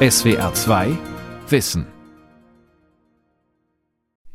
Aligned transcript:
SWR 0.00 0.54
2 0.54 0.96
Wissen 1.48 1.84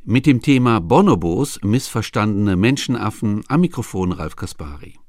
mit 0.03 0.25
dem 0.25 0.41
Thema 0.41 0.81
Bonobos, 0.81 1.57
missverstandene 1.63 2.57
Menschenaffen, 2.57 3.45
am 3.47 3.61
Mikrofon 3.61 4.11
Ralf 4.11 4.35
Kaspari. 4.35 4.99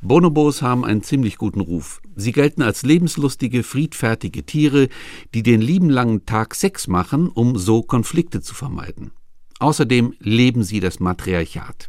Bonobos 0.00 0.62
haben 0.62 0.86
einen 0.86 1.02
ziemlich 1.02 1.36
guten 1.36 1.60
Ruf. 1.60 2.00
Sie 2.16 2.32
gelten 2.32 2.62
als 2.62 2.82
lebenslustige, 2.82 3.62
friedfertige 3.62 4.46
Tiere, 4.46 4.88
die 5.34 5.42
den 5.42 5.60
lieben 5.60 5.90
langen 5.90 6.24
Tag 6.24 6.54
Sex 6.54 6.86
machen, 6.86 7.28
um 7.28 7.58
so 7.58 7.82
Konflikte 7.82 8.40
zu 8.40 8.54
vermeiden. 8.54 9.10
Außerdem 9.58 10.14
leben 10.18 10.62
sie 10.62 10.80
das 10.80 10.98
Matriarchat. 10.98 11.88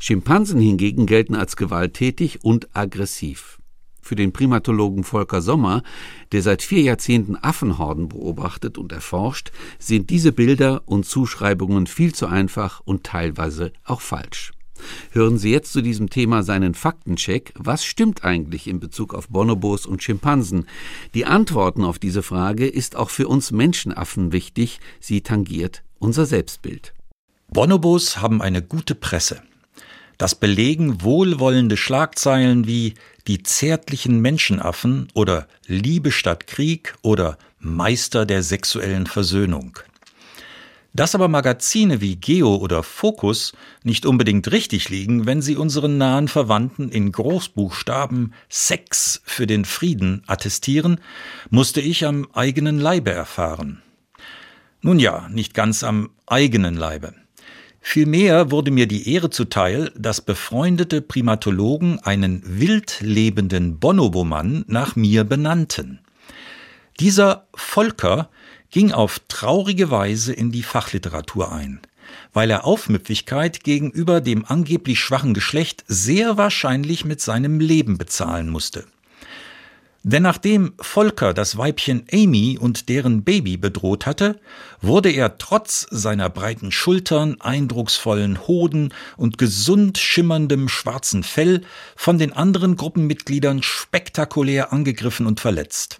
Schimpansen 0.00 0.58
hingegen 0.58 1.06
gelten 1.06 1.36
als 1.36 1.54
gewalttätig 1.54 2.42
und 2.42 2.74
aggressiv. 2.74 3.60
Für 4.06 4.14
den 4.14 4.32
Primatologen 4.32 5.02
Volker 5.02 5.42
Sommer, 5.42 5.82
der 6.30 6.40
seit 6.40 6.62
vier 6.62 6.80
Jahrzehnten 6.80 7.34
Affenhorden 7.34 8.08
beobachtet 8.08 8.78
und 8.78 8.92
erforscht, 8.92 9.50
sind 9.80 10.10
diese 10.10 10.30
Bilder 10.30 10.82
und 10.86 11.06
Zuschreibungen 11.06 11.88
viel 11.88 12.14
zu 12.14 12.28
einfach 12.28 12.80
und 12.84 13.02
teilweise 13.02 13.72
auch 13.84 14.00
falsch. 14.00 14.52
Hören 15.10 15.38
Sie 15.38 15.50
jetzt 15.50 15.72
zu 15.72 15.82
diesem 15.82 16.08
Thema 16.08 16.44
seinen 16.44 16.74
Faktencheck. 16.74 17.52
Was 17.56 17.84
stimmt 17.84 18.22
eigentlich 18.22 18.68
in 18.68 18.78
Bezug 18.78 19.12
auf 19.12 19.26
Bonobos 19.26 19.86
und 19.86 20.04
Schimpansen? 20.04 20.68
Die 21.14 21.26
Antworten 21.26 21.82
auf 21.82 21.98
diese 21.98 22.22
Frage 22.22 22.68
ist 22.68 22.94
auch 22.94 23.10
für 23.10 23.26
uns 23.26 23.50
Menschenaffen 23.50 24.30
wichtig. 24.30 24.78
Sie 25.00 25.22
tangiert 25.22 25.82
unser 25.98 26.26
Selbstbild. 26.26 26.94
Bonobos 27.48 28.18
haben 28.18 28.40
eine 28.40 28.62
gute 28.62 28.94
Presse. 28.94 29.42
Das 30.18 30.34
belegen 30.34 31.02
wohlwollende 31.02 31.76
Schlagzeilen 31.76 32.66
wie 32.66 32.94
die 33.26 33.42
zärtlichen 33.42 34.20
Menschenaffen 34.20 35.08
oder 35.14 35.46
Liebe 35.66 36.10
statt 36.10 36.46
Krieg 36.46 36.94
oder 37.02 37.36
Meister 37.58 38.24
der 38.24 38.42
sexuellen 38.42 39.06
Versöhnung. 39.06 39.78
Dass 40.94 41.14
aber 41.14 41.28
Magazine 41.28 42.00
wie 42.00 42.16
Geo 42.16 42.56
oder 42.56 42.82
Focus 42.82 43.52
nicht 43.84 44.06
unbedingt 44.06 44.50
richtig 44.50 44.88
liegen, 44.88 45.26
wenn 45.26 45.42
sie 45.42 45.56
unseren 45.56 45.98
nahen 45.98 46.26
Verwandten 46.26 46.88
in 46.88 47.12
Großbuchstaben 47.12 48.32
Sex 48.48 49.20
für 49.22 49.46
den 49.46 49.66
Frieden 49.66 50.22
attestieren, 50.26 50.98
musste 51.50 51.82
ich 51.82 52.06
am 52.06 52.26
eigenen 52.32 52.80
Leibe 52.80 53.10
erfahren. 53.10 53.82
Nun 54.80 54.98
ja, 54.98 55.28
nicht 55.28 55.52
ganz 55.52 55.84
am 55.84 56.08
eigenen 56.26 56.76
Leibe. 56.76 57.12
Vielmehr 57.88 58.50
wurde 58.50 58.72
mir 58.72 58.88
die 58.88 59.14
Ehre 59.14 59.30
zuteil, 59.30 59.92
dass 59.96 60.20
befreundete 60.20 61.00
Primatologen 61.00 62.00
einen 62.00 62.42
wild 62.44 63.00
lebenden 63.00 63.78
Bonobomann 63.78 64.64
nach 64.66 64.96
mir 64.96 65.22
benannten. 65.22 66.00
Dieser 66.98 67.46
Volker 67.54 68.28
ging 68.72 68.90
auf 68.90 69.20
traurige 69.28 69.88
Weise 69.88 70.32
in 70.32 70.50
die 70.50 70.64
Fachliteratur 70.64 71.52
ein, 71.52 71.80
weil 72.32 72.50
er 72.50 72.64
Aufmüpfigkeit 72.64 73.62
gegenüber 73.62 74.20
dem 74.20 74.44
angeblich 74.44 74.98
schwachen 74.98 75.32
Geschlecht 75.32 75.84
sehr 75.86 76.36
wahrscheinlich 76.36 77.04
mit 77.04 77.20
seinem 77.20 77.60
Leben 77.60 77.98
bezahlen 77.98 78.50
musste. 78.50 78.84
Denn 80.08 80.22
nachdem 80.22 80.74
Volker 80.80 81.34
das 81.34 81.58
Weibchen 81.58 82.04
Amy 82.12 82.58
und 82.60 82.88
deren 82.88 83.24
Baby 83.24 83.56
bedroht 83.56 84.06
hatte, 84.06 84.38
wurde 84.80 85.10
er 85.10 85.36
trotz 85.36 85.84
seiner 85.90 86.30
breiten 86.30 86.70
Schultern, 86.70 87.40
eindrucksvollen 87.40 88.46
Hoden 88.46 88.94
und 89.16 89.36
gesund 89.36 89.98
schimmerndem 89.98 90.68
schwarzen 90.68 91.24
Fell 91.24 91.62
von 91.96 92.18
den 92.18 92.32
anderen 92.32 92.76
Gruppenmitgliedern 92.76 93.64
spektakulär 93.64 94.72
angegriffen 94.72 95.26
und 95.26 95.40
verletzt 95.40 95.98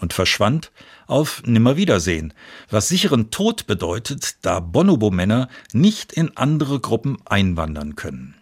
und 0.00 0.12
verschwand 0.12 0.70
auf 1.08 1.42
Nimmerwiedersehen, 1.44 2.32
was 2.70 2.86
sicheren 2.86 3.32
Tod 3.32 3.66
bedeutet, 3.66 4.36
da 4.42 4.60
Bonobo-Männer 4.60 5.48
nicht 5.72 6.12
in 6.12 6.36
andere 6.36 6.78
Gruppen 6.78 7.18
einwandern 7.24 7.96
können. 7.96 8.39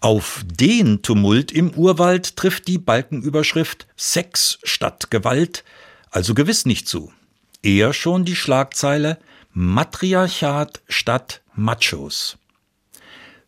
Auf 0.00 0.44
den 0.46 1.02
Tumult 1.02 1.50
im 1.50 1.70
Urwald 1.70 2.36
trifft 2.36 2.68
die 2.68 2.78
Balkenüberschrift 2.78 3.88
Sex 3.96 4.58
statt 4.62 5.10
Gewalt 5.10 5.64
also 6.10 6.34
gewiss 6.34 6.66
nicht 6.66 6.88
zu. 6.88 7.12
Eher 7.62 7.92
schon 7.92 8.24
die 8.24 8.36
Schlagzeile 8.36 9.18
Matriarchat 9.52 10.80
statt 10.88 11.42
Machos. 11.54 12.38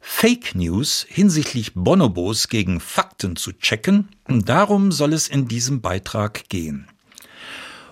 Fake 0.01 0.55
News 0.55 1.07
hinsichtlich 1.09 1.75
Bonobos 1.75 2.49
gegen 2.49 2.81
Fakten 2.81 3.37
zu 3.37 3.53
checken, 3.53 4.09
darum 4.27 4.93
soll 4.93 5.13
es 5.13 5.29
in 5.29 5.47
diesem 5.47 5.81
Beitrag 5.83 6.49
gehen. 6.49 6.89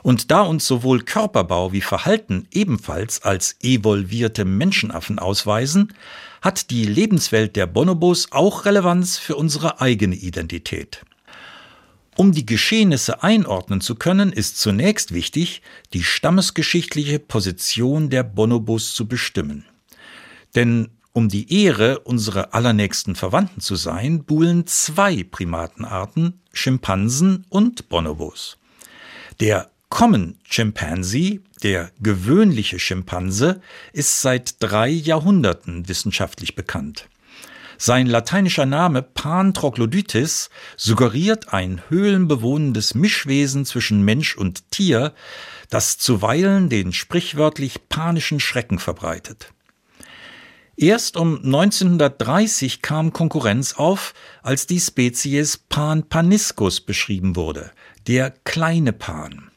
Und 0.08 0.30
da 0.30 0.40
uns 0.40 0.66
sowohl 0.66 1.02
Körperbau 1.02 1.74
wie 1.74 1.82
Verhalten 1.82 2.48
ebenfalls 2.50 3.24
als 3.24 3.56
evolvierte 3.60 4.46
Menschenaffen 4.46 5.18
ausweisen, 5.18 5.92
hat 6.40 6.70
die 6.70 6.86
Lebenswelt 6.86 7.56
der 7.56 7.66
Bonobos 7.66 8.32
auch 8.32 8.64
Relevanz 8.64 9.18
für 9.18 9.36
unsere 9.36 9.82
eigene 9.82 10.16
Identität. 10.16 11.04
Um 12.16 12.32
die 12.32 12.46
Geschehnisse 12.46 13.22
einordnen 13.22 13.82
zu 13.82 13.96
können, 13.96 14.32
ist 14.32 14.58
zunächst 14.58 15.12
wichtig, 15.12 15.60
die 15.92 16.02
stammesgeschichtliche 16.02 17.18
Position 17.18 18.08
der 18.08 18.22
Bonobos 18.22 18.94
zu 18.94 19.06
bestimmen. 19.06 19.66
Denn 20.54 20.88
um 21.12 21.28
die 21.28 21.52
Ehre 21.52 21.98
unserer 21.98 22.54
allernächsten 22.54 23.14
Verwandten 23.14 23.60
zu 23.60 23.76
sein, 23.76 24.24
buhlen 24.24 24.66
zwei 24.66 25.22
Primatenarten, 25.22 26.40
Schimpansen 26.54 27.44
und 27.50 27.90
Bonobos. 27.90 28.56
Der 29.38 29.70
Common 29.88 30.38
Chimpanzee, 30.44 31.40
der 31.62 31.90
gewöhnliche 32.00 32.78
Schimpanse, 32.78 33.60
ist 33.92 34.20
seit 34.20 34.56
drei 34.62 34.88
Jahrhunderten 34.88 35.88
wissenschaftlich 35.88 36.54
bekannt. 36.54 37.08
Sein 37.80 38.06
lateinischer 38.06 38.66
Name 38.66 39.02
Pan 39.02 39.54
Troglodytes 39.54 40.50
suggeriert 40.76 41.52
ein 41.54 41.80
höhlenbewohnendes 41.88 42.94
Mischwesen 42.94 43.64
zwischen 43.64 44.02
Mensch 44.04 44.36
und 44.36 44.70
Tier, 44.72 45.14
das 45.70 45.96
zuweilen 45.96 46.68
den 46.68 46.92
sprichwörtlich 46.92 47.88
panischen 47.88 48.40
Schrecken 48.40 48.80
verbreitet. 48.80 49.52
Erst 50.76 51.16
um 51.16 51.36
1930 51.38 52.82
kam 52.82 53.12
Konkurrenz 53.12 53.74
auf, 53.74 54.12
als 54.42 54.66
die 54.66 54.80
Spezies 54.80 55.56
Pan 55.56 56.08
paniscus 56.08 56.80
beschrieben 56.80 57.36
wurde, 57.36 57.70
der 58.06 58.30
kleine 58.44 58.92
Pan. 58.92 59.47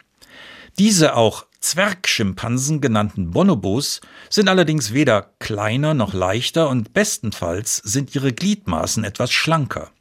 Diese 0.80 1.16
auch 1.16 1.46
Zwergschimpansen 1.60 2.82
genannten 2.82 3.32
Bonobos 3.32 4.02
sind 4.30 4.50
allerdings 4.50 4.94
weder 4.94 5.34
kleiner 5.40 5.94
noch 5.94 6.14
leichter 6.14 6.70
und 6.70 6.94
bestenfalls 6.94 7.78
sind 7.78 8.16
ihre 8.16 8.34
Gliedmaßen 8.34 9.04
etwas 9.04 9.32
schlanker. 9.32 9.92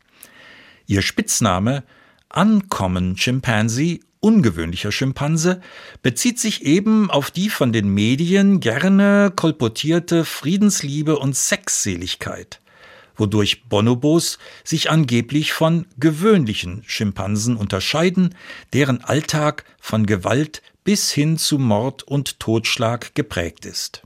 Ihr 0.87 1.03
Spitzname 1.03 1.85
Uncommon 2.35 3.17
Chimpanzee, 3.17 4.01
ungewöhnlicher 4.21 4.93
Schimpanse, 4.93 5.61
bezieht 6.03 6.39
sich 6.39 6.65
eben 6.65 7.11
auf 7.11 7.31
die 7.31 7.51
von 7.51 7.73
den 7.73 7.93
Medien 7.93 8.61
gerne 8.61 9.33
kolportierte 9.35 10.25
Friedensliebe 10.25 11.19
und 11.19 11.37
Sexseligkeit 11.37 12.61
wodurch 13.21 13.65
Bonobos 13.69 14.39
sich 14.65 14.91
angeblich 14.91 15.53
von 15.53 15.87
gewöhnlichen 15.99 16.83
Schimpansen 16.87 17.57
unterscheiden, 17.57 18.35
deren 18.73 19.05
Alltag 19.05 19.65
von 19.79 20.07
Gewalt 20.07 20.63
bis 20.83 21.13
hin 21.13 21.39
zu 21.39 21.59
Mord 21.59 22.03
und 22.03 22.41
Totschlag 22.41 23.15
geprägt 23.15 23.67
ist. 23.67 24.03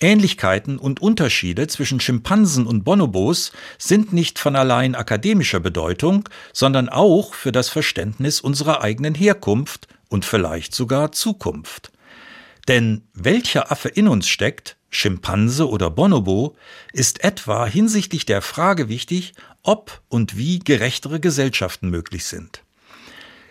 Ähnlichkeiten 0.00 0.78
und 0.78 1.00
Unterschiede 1.00 1.68
zwischen 1.68 2.00
Schimpansen 2.00 2.66
und 2.66 2.84
Bonobos 2.84 3.52
sind 3.78 4.12
nicht 4.12 4.38
von 4.38 4.56
allein 4.56 4.94
akademischer 4.94 5.60
Bedeutung, 5.60 6.28
sondern 6.52 6.88
auch 6.88 7.34
für 7.34 7.52
das 7.52 7.68
Verständnis 7.68 8.40
unserer 8.40 8.82
eigenen 8.82 9.14
Herkunft 9.14 9.88
und 10.08 10.24
vielleicht 10.24 10.74
sogar 10.74 11.12
Zukunft. 11.12 11.92
Denn 12.68 13.02
welcher 13.14 13.70
Affe 13.72 13.88
in 13.88 14.08
uns 14.08 14.28
steckt, 14.28 14.75
Schimpanse 14.90 15.68
oder 15.68 15.90
Bonobo, 15.90 16.56
ist 16.92 17.24
etwa 17.24 17.66
hinsichtlich 17.66 18.26
der 18.26 18.42
Frage 18.42 18.88
wichtig, 18.88 19.34
ob 19.62 20.00
und 20.08 20.36
wie 20.36 20.58
gerechtere 20.58 21.20
Gesellschaften 21.20 21.90
möglich 21.90 22.24
sind. 22.24 22.62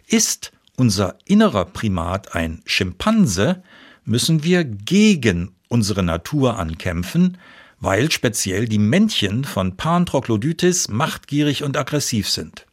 Ist 0.07 0.51
unser 0.77 1.17
innerer 1.25 1.65
Primat 1.65 2.35
ein 2.35 2.61
Schimpanse, 2.65 3.63
müssen 4.03 4.43
wir 4.43 4.63
gegen 4.63 5.55
unsere 5.67 6.03
Natur 6.03 6.57
ankämpfen, 6.57 7.37
weil 7.79 8.11
speziell 8.11 8.67
die 8.67 8.79
Männchen 8.79 9.43
von 9.43 9.77
Pan 9.77 10.05
Troglodytes 10.05 10.89
machtgierig 10.89 11.63
und 11.63 11.77
aggressiv 11.77 12.29
sind. 12.29 12.65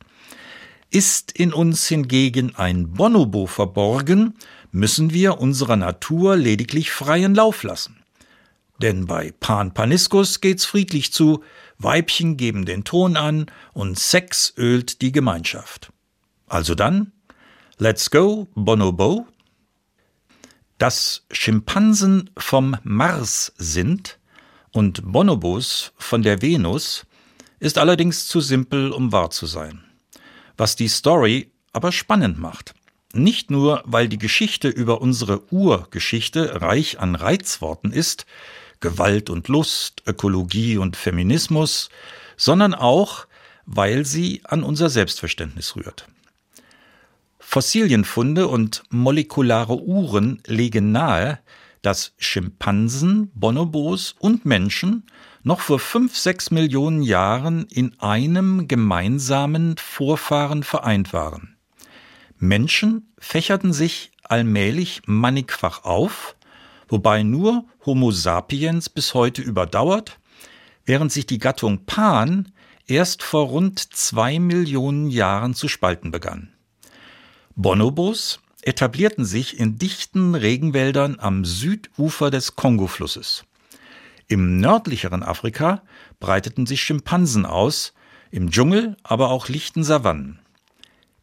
Ist 0.91 1.33
in 1.33 1.53
uns 1.53 1.89
hingegen 1.89 2.55
ein 2.55 2.93
Bonobo 2.93 3.47
verborgen, 3.47 4.35
müssen 4.71 5.13
wir 5.13 5.39
unserer 5.39 5.77
Natur 5.77 6.37
lediglich 6.37 6.91
freien 6.91 7.35
Lauf 7.35 7.63
lassen. 7.63 8.02
Denn 8.79 9.07
bei 9.07 9.33
Pan 9.39 9.75
Paniscus 9.75 10.41
geht's 10.41 10.65
friedlich 10.65 11.13
zu, 11.13 11.45
Weibchen 11.79 12.37
geben 12.37 12.65
den 12.65 12.85
Ton 12.85 13.17
an 13.17 13.47
und 13.73 13.99
Sex 13.99 14.55
ölt 14.57 15.03
die 15.03 15.13
Gemeinschaft. 15.13 15.93
Also 16.47 16.75
dann, 16.75 17.13
Let's 17.79 18.11
go, 18.11 18.47
Bonobo. 18.55 19.27
Dass 20.79 21.27
Schimpansen 21.33 22.31
vom 22.37 22.77
Mars 22.85 23.53
sind 23.57 24.21
und 24.71 25.03
Bonobos 25.05 25.93
von 25.97 26.23
der 26.23 26.43
Venus, 26.43 27.07
ist 27.59 27.79
allerdings 27.79 28.29
zu 28.29 28.41
simpel, 28.41 28.93
um 28.93 29.11
wahr 29.11 29.31
zu 29.31 29.47
sein. 29.47 29.83
Was 30.57 30.77
die 30.77 30.87
Story 30.87 31.51
aber 31.73 31.91
spannend 31.91 32.39
macht. 32.39 32.75
Nicht 33.15 33.51
nur, 33.51 33.83
weil 33.85 34.09
die 34.09 34.19
Geschichte 34.19 34.69
über 34.69 35.01
unsere 35.01 35.53
Urgeschichte 35.53 36.61
reich 36.63 37.01
an 37.01 37.15
Reizworten 37.15 37.93
ist, 37.93 38.27
Gewalt 38.83 39.31
und 39.31 39.49
Lust, 39.49 40.03
Ökologie 40.07 40.77
und 40.77 40.97
Feminismus, 40.97 41.89
sondern 42.37 42.75
auch, 42.75 43.27
weil 43.65 44.05
sie 44.05 44.43
an 44.45 44.63
unser 44.63 44.91
Selbstverständnis 44.91 45.75
rührt. 45.77 46.07
Fossilienfunde 47.39 48.49
und 48.49 48.83
molekulare 48.91 49.81
Uhren 49.81 50.43
legen 50.47 50.93
nahe, 50.93 51.39
dass 51.83 52.15
Schimpansen, 52.17 53.31
Bonobos 53.35 54.15
und 54.19 54.45
Menschen 54.45 55.05
noch 55.43 55.61
vor 55.61 55.79
fünf, 55.79 56.17
sechs 56.17 56.51
Millionen 56.51 57.03
Jahren 57.03 57.67
in 57.67 57.99
einem 58.01 58.69
gemeinsamen 58.69 59.77
Vorfahren 59.77 60.63
vereint 60.63 61.13
waren. 61.13 61.57
Menschen 62.39 63.13
fächerten 63.19 63.73
sich 63.73 64.13
allmählich 64.25 65.03
mannigfach 65.07 65.85
auf, 65.85 66.37
wobei 66.93 67.23
nur 67.23 67.65
Homo 67.87 68.13
sapiens 68.13 68.91
bis 68.91 69.15
heute 69.15 69.41
überdauert, 69.41 70.21
während 70.85 71.11
sich 71.11 71.27
die 71.27 71.39
Gattung 71.39 71.87
Pan 71.87 72.53
erst 72.87 73.23
vor 73.23 73.47
rund 73.47 73.81
zwei 73.81 74.39
Millionen 74.39 75.09
Jahren 75.09 75.55
zu 75.55 75.69
spalten 75.69 76.11
begann. 76.11 76.53
Bonobos 77.57 78.41
etablierten 78.61 79.25
sich 79.25 79.59
in 79.59 79.79
dichten 79.79 80.35
Regenwäldern 80.35 81.17
am 81.19 81.47
Südufer 81.47 82.31
des 82.31 82.57
Kongoflusses. 82.57 83.45
Im 84.29 84.61
nördlicheren 84.61 85.23
Afrika 85.23 85.83
breiteten 86.21 86.67
sich 86.67 86.83
Schimpansen 86.83 87.47
aus, 87.47 87.95
im 88.31 88.51
Dschungel 88.51 88.97
aber 89.03 89.31
auch 89.31 89.49
lichten 89.49 89.83
Savannen. 89.83 90.42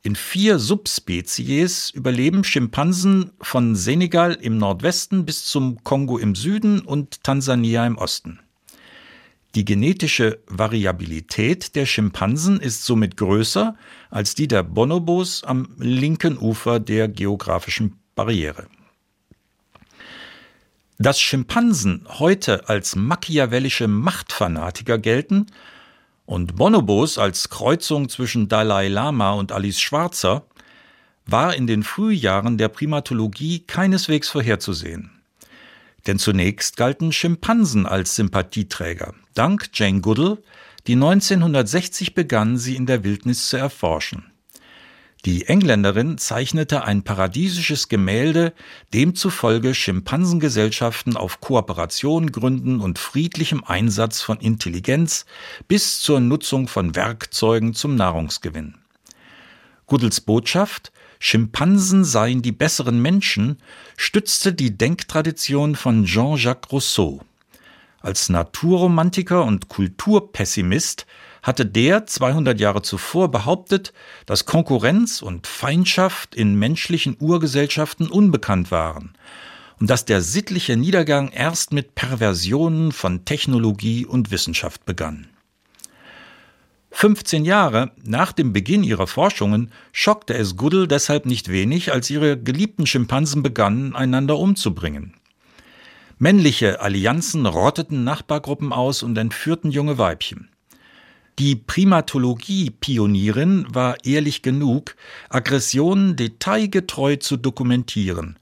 In 0.02 0.16
vier 0.16 0.60
Subspezies 0.60 1.90
überleben 1.90 2.46
Schimpansen 2.46 3.32
von 3.42 3.76
Senegal 3.76 4.34
im 4.34 4.58
Nordwesten 4.58 5.26
bis 5.26 5.44
zum 5.44 5.84
Kongo 5.84 6.18
im 6.18 6.36
Süden 6.36 6.80
und 6.80 7.22
Tansania 7.22 7.86
im 7.86 7.98
Osten. 7.98 8.40
Die 9.56 9.66
genetische 9.66 10.40
Variabilität 10.48 11.76
der 11.76 11.86
Schimpansen 11.86 12.62
ist 12.62 12.86
somit 12.86 13.18
größer 13.18 13.76
als 14.10 14.36
die 14.36 14.48
der 14.48 14.64
Bonobos 14.64 15.44
am 15.44 15.68
linken 15.78 16.38
Ufer 16.38 16.80
der 16.80 17.10
geografischen 17.10 18.00
Barriere. 18.16 18.68
Dass 20.98 21.20
Schimpansen 21.20 22.06
heute 22.08 22.70
als 22.70 22.96
machiavellische 22.96 23.90
Machtfanatiker 23.90 24.98
gelten 24.98 25.48
und 26.30 26.58
Bonobos 26.58 27.18
als 27.18 27.50
Kreuzung 27.50 28.08
zwischen 28.08 28.48
Dalai 28.48 28.88
Lama 28.88 29.32
und 29.32 29.52
Alice 29.52 29.82
Schwarzer, 29.82 30.46
war 31.26 31.56
in 31.56 31.66
den 31.66 31.82
Frühjahren 31.82 32.60
der 32.60 32.68
Primatologie 32.68 33.62
keineswegs 33.62 34.30
vorherzusehen. 34.30 35.10
Denn 36.06 36.20
zunächst 36.20 36.78
galten 36.78 37.12
Schimpansen 37.12 37.88
als 37.88 38.16
Sympathieträger, 38.16 39.16
dank 39.34 39.72
Jane 39.74 40.02
Goodall, 40.02 40.38
die 40.86 40.94
1960 40.94 42.14
begann, 42.14 42.60
sie 42.60 42.76
in 42.76 42.86
der 42.86 43.04
Wildnis 43.04 43.48
zu 43.48 43.58
erforschen. 43.58 44.32
Die 45.26 45.48
Engländerin 45.48 46.18
zeichnete 46.18 46.86
ein 46.86 47.04
paradiesisches 47.04 47.90
Gemälde, 47.90 48.54
demzufolge 48.94 49.76
Schimpansengesellschaften 49.76 51.18
auf 51.18 51.42
Kooperation 51.42 52.32
gründen 52.32 52.80
und 52.80 53.00
friedlichem 53.00 53.62
Einsatz 53.66 54.22
von 54.22 54.40
Intelligenz 54.40 55.26
bis 55.68 56.00
zur 56.00 56.22
Nutzung 56.22 56.70
von 56.70 56.96
Werkzeugen 56.96 57.74
zum 57.74 57.96
Nahrungsgewinn. 57.96 58.76
Goodalls 59.88 60.22
Botschaft, 60.22 60.94
Schimpansen 61.20 62.06
seien 62.06 62.42
die 62.42 62.54
besseren 62.54 63.02
Menschen, 63.02 63.58
stützte 63.98 64.54
die 64.54 64.78
Denktradition 64.78 65.76
von 65.76 66.06
Jean-Jacques 66.06 66.72
Rousseau. 66.72 67.20
Als 68.00 68.30
Naturromantiker 68.30 69.44
und 69.44 69.68
Kulturpessimist 69.68 71.06
hatte 71.42 71.66
der 71.66 72.06
200 72.06 72.60
Jahre 72.60 72.82
zuvor 72.82 73.32
behauptet, 73.32 73.94
dass 74.26 74.46
Konkurrenz 74.46 75.22
und 75.22 75.48
Feindschaft 75.48 76.36
in 76.36 76.56
menschlichen 76.56 77.18
Urgesellschaften 77.20 78.08
unbekannt 78.08 78.72
waren 78.72 79.14
und 79.80 79.90
dass 79.90 80.06
der 80.06 80.22
sittliche 80.22 80.76
Niedergang 80.76 81.30
erst 81.30 81.74
mit 81.74 81.96
Perversionen 81.96 82.92
von 82.92 83.26
Technologie 83.26 84.06
und 84.06 84.32
Wissenschaft 84.32 84.86
begann. 84.86 85.28
15 86.92 87.46
Jahre 87.46 87.92
nach 88.04 88.32
dem 88.32 88.52
Beginn 88.52 88.84
ihrer 88.84 89.08
Forschungen 89.08 89.72
schockte 89.92 90.34
es 90.34 90.58
Goodall 90.58 90.88
deshalb 90.88 91.26
nicht 91.26 91.50
wenig, 91.50 91.94
als 91.94 92.10
ihre 92.10 92.38
geliebten 92.38 92.88
Schimpansen 92.88 93.44
begannen, 93.44 93.96
einander 93.96 94.38
umzubringen. 94.38 95.14
Männliche 96.18 96.82
Allianzen 96.82 97.46
rotteten 97.46 98.04
Nachbargruppen 98.04 98.74
aus 98.74 99.04
und 99.04 99.18
entführten 99.18 99.72
junge 99.72 99.98
Weibchen. 99.98 100.50
Die 101.40 101.56
Primatologie-Pionierin 101.56 103.66
war 103.74 103.96
ehrlich 104.04 104.42
genug, 104.42 104.98
Aggressionen 105.30 106.18
detailgetreu 106.18 107.16
zu 107.16 107.38
dokumentieren, 107.38 108.38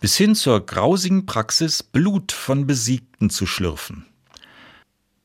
bis 0.00 0.18
hin 0.18 0.34
zur 0.34 0.66
grausigen 0.66 1.24
Praxis, 1.24 1.82
Blut 1.82 2.30
von 2.30 2.66
Besiegten 2.66 3.30
zu 3.30 3.46
schlürfen. 3.46 4.04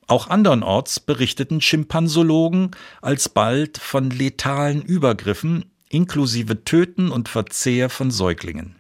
Auch 0.08 0.30
andernorts 0.30 1.02
berichteten 1.02 1.60
Schimpansologen 1.60 2.72
alsbald 3.02 3.78
von 3.78 4.10
letalen 4.10 4.82
Übergriffen 4.82 5.66
inklusive 5.90 6.64
Töten 6.64 7.12
und 7.12 7.28
Verzehr 7.28 7.90
von 7.90 8.10
Säuglingen. 8.10 8.78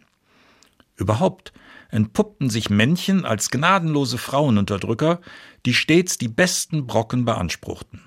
Überhaupt 0.95 1.51
entpuppten 1.89 2.49
sich 2.49 2.69
Männchen 2.69 3.25
als 3.25 3.49
gnadenlose 3.49 4.17
Frauenunterdrücker, 4.17 5.19
die 5.65 5.73
stets 5.73 6.17
die 6.17 6.29
besten 6.29 6.87
Brocken 6.87 7.25
beanspruchten. 7.25 8.06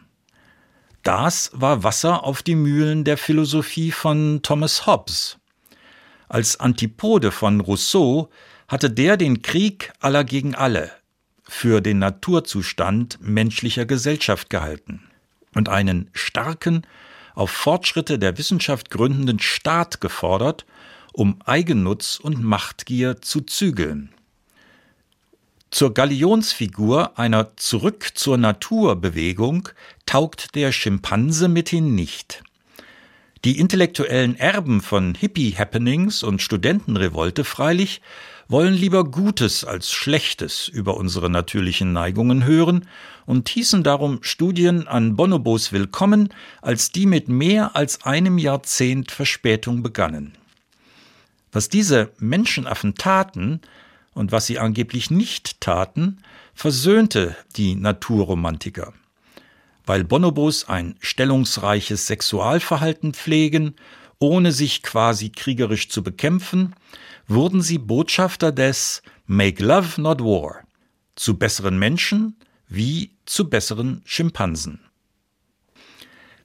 Das 1.02 1.50
war 1.55 1.82
Wasser 1.82 2.25
auf 2.25 2.43
die 2.43 2.55
Mühlen 2.55 3.05
der 3.05 3.17
Philosophie 3.17 3.91
von 3.91 4.41
Thomas 4.43 4.87
Hobbes. 4.87 5.38
Als 6.29 6.61
Antipode 6.61 7.33
von 7.33 7.61
Rousseau 7.61 8.28
hatte 8.69 8.90
der 8.90 9.16
den 9.16 9.40
Krieg 9.40 9.92
aller 10.00 10.25
gegen 10.25 10.54
alle 10.54 10.92
für 11.49 11.80
den 11.80 11.99
Naturzustand 11.99 13.19
menschlicher 13.21 13.87
Gesellschaft 13.87 14.50
gehalten 14.50 15.02
und 15.54 15.69
einen 15.69 16.11
starken, 16.12 16.87
auf 17.35 17.50
Fortschritte 17.50 18.19
der 18.19 18.37
Wissenschaft 18.37 18.90
gründenden 18.90 19.40
Staat 19.40 20.00
gefordert, 20.00 20.66
um 21.12 21.40
Eigennutz 21.45 22.21
und 22.23 22.42
Machtgier 22.42 23.23
zu 23.23 23.40
zügeln. 23.40 24.14
Zur 25.70 25.94
Galionsfigur 25.94 27.16
einer 27.16 27.56
Zurück 27.56 28.10
zur 28.14 28.36
Natur 28.36 28.96
Bewegung 28.96 29.68
taugt 30.04 30.56
der 30.56 30.72
Schimpanse 30.72 31.46
mithin 31.48 31.94
nicht. 31.94 32.42
Die 33.44 33.56
intellektuellen 33.56 34.36
Erben 34.36 34.80
von 34.80 35.14
Hippie-Happenings 35.14 36.24
und 36.24 36.42
Studentenrevolte 36.42 37.44
freilich 37.44 38.02
wollen 38.48 38.74
lieber 38.74 39.04
Gutes 39.04 39.64
als 39.64 39.92
Schlechtes 39.92 40.66
über 40.66 40.96
unsere 40.96 41.30
natürlichen 41.30 41.92
Neigungen 41.92 42.44
hören 42.44 42.88
und 43.24 43.48
hießen 43.48 43.84
darum 43.84 44.18
Studien 44.22 44.88
an 44.88 45.14
Bonobos 45.14 45.70
willkommen, 45.70 46.30
als 46.62 46.90
die 46.90 47.06
mit 47.06 47.28
mehr 47.28 47.76
als 47.76 48.04
einem 48.04 48.38
Jahrzehnt 48.38 49.12
Verspätung 49.12 49.84
begannen. 49.84 50.32
Was 51.52 51.68
diese 51.68 52.10
Menschenaffen 52.18 52.96
taten 52.96 53.60
und 54.14 54.33
was 54.33 54.47
sie 54.47 54.59
angeblich 54.59 55.11
nicht 55.11 55.61
taten, 55.61 56.19
versöhnte 56.55 57.37
die 57.57 57.75
Naturromantiker. 57.75 58.93
Weil 59.87 60.05
Bonobos 60.05 60.69
ein 60.69 60.97
stellungsreiches 61.00 62.07
Sexualverhalten 62.07 63.14
pflegen, 63.14 63.75
ohne 64.19 64.52
sich 64.52 64.83
quasi 64.83 65.31
kriegerisch 65.31 65.88
zu 65.88 66.02
bekämpfen, 66.02 66.75
wurden 67.26 67.62
sie 67.62 67.79
Botschafter 67.79 68.52
des 68.52 69.02
Make 69.26 69.64
Love 69.64 70.00
Not 70.00 70.21
War 70.21 70.64
zu 71.17 71.38
besseren 71.38 71.79
Menschen 71.79 72.37
wie 72.69 73.12
zu 73.25 73.49
besseren 73.49 74.02
Schimpansen. 74.05 74.81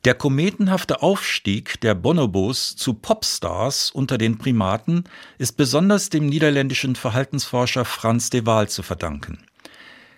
Der 0.06 0.14
kometenhafte 0.14 1.02
Aufstieg 1.02 1.82
der 1.82 1.96
Bonobos 1.96 2.76
zu 2.76 2.94
Popstars 2.94 3.90
unter 3.90 4.20
den 4.20 4.38
Primaten 4.38 5.06
ist 5.40 5.58
besonders 5.58 6.10
dem 6.10 6.28
niederländischen 6.28 6.96
Verhaltensforscher 6.96 7.86
Frans 7.86 8.30
de 8.30 8.46
Waal 8.46 8.70
zu 8.70 8.84
verdanken. 8.84 9.40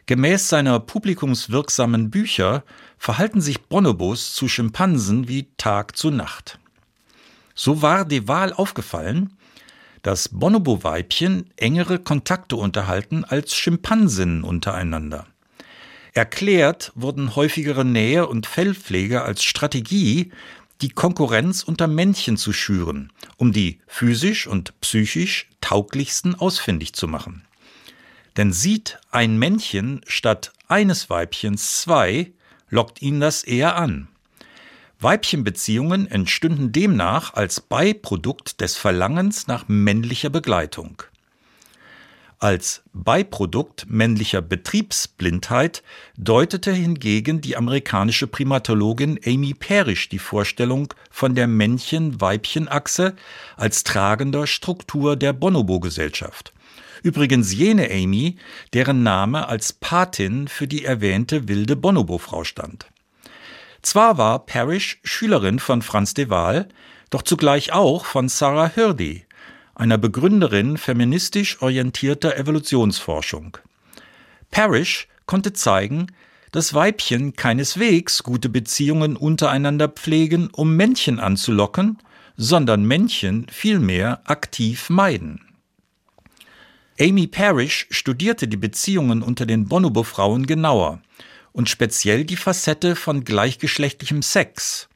Gemäß 0.06 0.50
seiner 0.50 0.82
publikumswirksamen 0.82 2.10
Bücher 2.12 2.66
verhalten 2.98 3.40
sich 3.40 3.62
Bonobos 3.62 4.34
zu 4.34 4.50
Schimpansen 4.50 5.30
wie 5.30 5.48
Tag 5.56 5.96
zu 5.96 6.12
Nacht. 6.12 6.60
So 7.56 7.82
war 7.82 8.04
de 8.04 8.28
Waal 8.28 8.52
aufgefallen, 8.52 9.38
dass 10.02 10.28
Bonobo-Weibchen 10.28 11.50
engere 11.56 12.00
Kontakte 12.00 12.58
unterhalten 12.58 13.24
als 13.24 13.56
Schimpansinnen 13.56 14.44
untereinander. 14.44 15.28
Erklärt 16.18 16.92
wurden 16.96 17.36
häufigere 17.36 17.86
Nähe 17.86 18.26
und 18.26 18.48
Fellpflege 18.48 19.22
als 19.22 19.44
Strategie, 19.44 20.32
die 20.82 20.90
Konkurrenz 20.90 21.62
unter 21.62 21.86
Männchen 21.86 22.38
zu 22.38 22.54
schüren, 22.54 23.12
um 23.36 23.52
die 23.54 23.82
physisch 23.86 24.48
und 24.48 24.82
psychisch 24.82 25.48
tauglichsten 25.62 26.34
ausfindig 26.34 26.94
zu 26.94 27.08
machen. 27.08 27.46
Denn 28.36 28.52
sieht 28.52 28.98
ein 29.12 29.38
Männchen 29.38 30.02
statt 30.08 30.54
eines 30.68 31.12
Weibchens 31.12 31.82
zwei, 31.82 32.32
lockt 32.72 33.00
ihn 33.04 33.20
das 33.20 33.44
eher 33.44 33.76
an. 33.76 34.08
Weibchenbeziehungen 35.00 36.10
entstünden 36.10 36.72
demnach 36.72 37.36
als 37.36 37.62
Beiprodukt 37.62 38.60
des 38.60 38.76
Verlangens 38.76 39.46
nach 39.46 39.68
männlicher 39.68 40.32
Begleitung. 40.32 41.04
Als 42.40 42.84
Beiprodukt 42.94 43.88
männlicher 43.90 44.44
Betriebsblindheit 44.44 45.82
deutete 46.18 46.72
hingegen 46.72 47.42
die 47.42 47.58
amerikanische 47.58 48.28
Primatologin 48.28 49.20
Amy 49.26 49.56
Parrish 49.56 50.08
die 50.10 50.20
Vorstellung 50.20 50.94
von 51.10 51.34
der 51.34 51.48
Männchen-Weibchen-Achse 51.48 53.16
als 53.56 53.84
tragender 53.84 54.46
Struktur 54.46 55.16
der 55.16 55.34
Bonobo-Gesellschaft. 55.34 56.54
Übrigens 57.02 57.54
jene 57.54 57.90
Amy, 57.90 58.38
deren 58.72 59.02
Name 59.02 59.48
als 59.48 59.74
Patin 59.74 60.48
für 60.48 60.68
die 60.68 60.86
erwähnte 60.86 61.48
wilde 61.48 61.76
Bonobo-Frau 61.76 62.44
stand. 62.44 62.86
Zwar 63.82 64.20
war 64.20 64.46
Parrish 64.46 65.00
Schülerin 65.04 65.58
von 65.58 65.82
Franz 65.82 66.14
de 66.14 66.30
Waal, 66.30 66.68
doch 67.10 67.24
zugleich 67.24 67.74
auch 67.74 68.06
von 68.06 68.30
Sarah 68.30 68.76
Hurdy, 68.76 69.27
einer 69.78 69.98
Begründerin 69.98 70.78
feministisch 70.78 71.62
orientierter 71.62 72.36
Evolutionsforschung. 72.36 73.58
Parrish 74.50 75.08
konnte 75.26 75.54
zeigen, 75.54 76.08
dass 76.52 76.74
Weibchen 76.74 77.36
keineswegs 77.36 78.24
gute 78.24 78.50
Beziehungen 78.50 79.16
untereinander 79.16 79.88
pflegen, 79.88 80.50
um 80.52 80.76
Männchen 80.76 81.20
anzulocken, 81.20 82.00
sondern 82.36 82.86
Männchen 82.86 83.48
vielmehr 83.52 84.22
aktiv 84.26 84.90
meiden. 84.90 85.42
Amy 87.00 87.28
Parrish 87.28 87.88
studierte 87.92 88.48
die 88.48 88.58
Beziehungen 88.58 89.22
unter 89.22 89.46
den 89.46 89.68
Bonobo-Frauen 89.68 90.48
genauer 90.48 91.02
und 91.52 91.70
speziell 91.70 92.26
die 92.26 92.36
Facette 92.36 92.96
von 92.96 93.24
gleichgeschlechtlichem 93.24 94.24
Sex. 94.24 94.90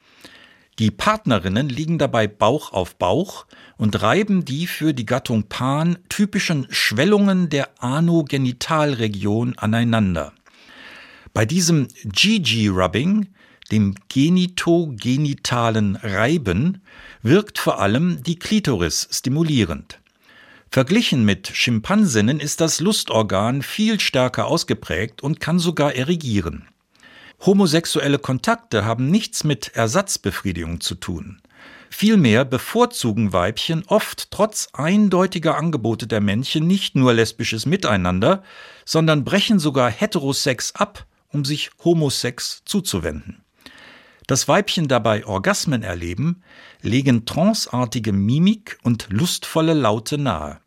Die 0.81 0.89
Partnerinnen 0.89 1.69
liegen 1.69 2.00
dabei 2.00 2.25
Bauch 2.25 2.73
auf 2.73 2.95
Bauch 2.95 3.45
und 3.77 4.01
reiben 4.01 4.45
die 4.45 4.65
für 4.65 4.95
die 4.95 5.05
Gattung 5.05 5.43
Pan 5.43 6.00
typischen 6.09 6.65
Schwellungen 6.71 7.50
der 7.50 7.69
Anogenitalregion 7.83 9.55
aneinander. 9.59 10.33
Bei 11.35 11.45
diesem 11.45 11.88
GG-Rubbing, 12.03 13.27
dem 13.71 13.93
genitogenitalen 14.09 15.97
Reiben, 15.97 16.81
wirkt 17.21 17.59
vor 17.59 17.79
allem 17.79 18.23
die 18.23 18.39
Klitoris 18.39 19.07
stimulierend. 19.11 20.00
Verglichen 20.71 21.23
mit 21.23 21.47
Schimpansinnen 21.53 22.39
ist 22.39 22.59
das 22.59 22.79
Lustorgan 22.79 23.61
viel 23.61 24.00
stärker 24.00 24.47
ausgeprägt 24.47 25.21
und 25.21 25.39
kann 25.39 25.59
sogar 25.59 25.93
erigieren. 25.93 26.65
Homosexuelle 27.43 28.19
Kontakte 28.19 28.86
haben 28.86 29.10
nichts 29.10 29.43
mit 29.43 29.69
Ersatzbefriedigung 29.69 30.79
zu 30.79 30.93
tun. 30.93 31.41
Vielmehr 31.89 32.45
bevorzugen 32.45 33.33
Weibchen 33.33 33.83
oft 33.88 34.29
trotz 34.29 34.69
eindeutiger 34.74 35.57
Angebote 35.57 36.05
der 36.05 36.21
Männchen 36.21 36.67
nicht 36.67 36.95
nur 36.95 37.13
lesbisches 37.13 37.65
Miteinander, 37.65 38.43
sondern 38.86 39.24
brechen 39.24 39.57
sogar 39.57 39.89
Heterosex 39.89 40.75
ab, 40.75 41.07
um 41.29 41.43
sich 41.43 41.71
Homosex 41.83 42.62
zuzuwenden. 42.65 43.43
Dass 44.27 44.48
Weibchen 44.48 44.88
dabei 44.88 45.25
Orgasmen 45.25 45.81
erleben, 45.81 46.43
legen 46.81 47.25
tranceartige 47.25 48.13
Mimik 48.13 48.77
und 48.83 49.07
lustvolle 49.10 49.74
Laute 49.74 50.19
nahe. 50.19 50.60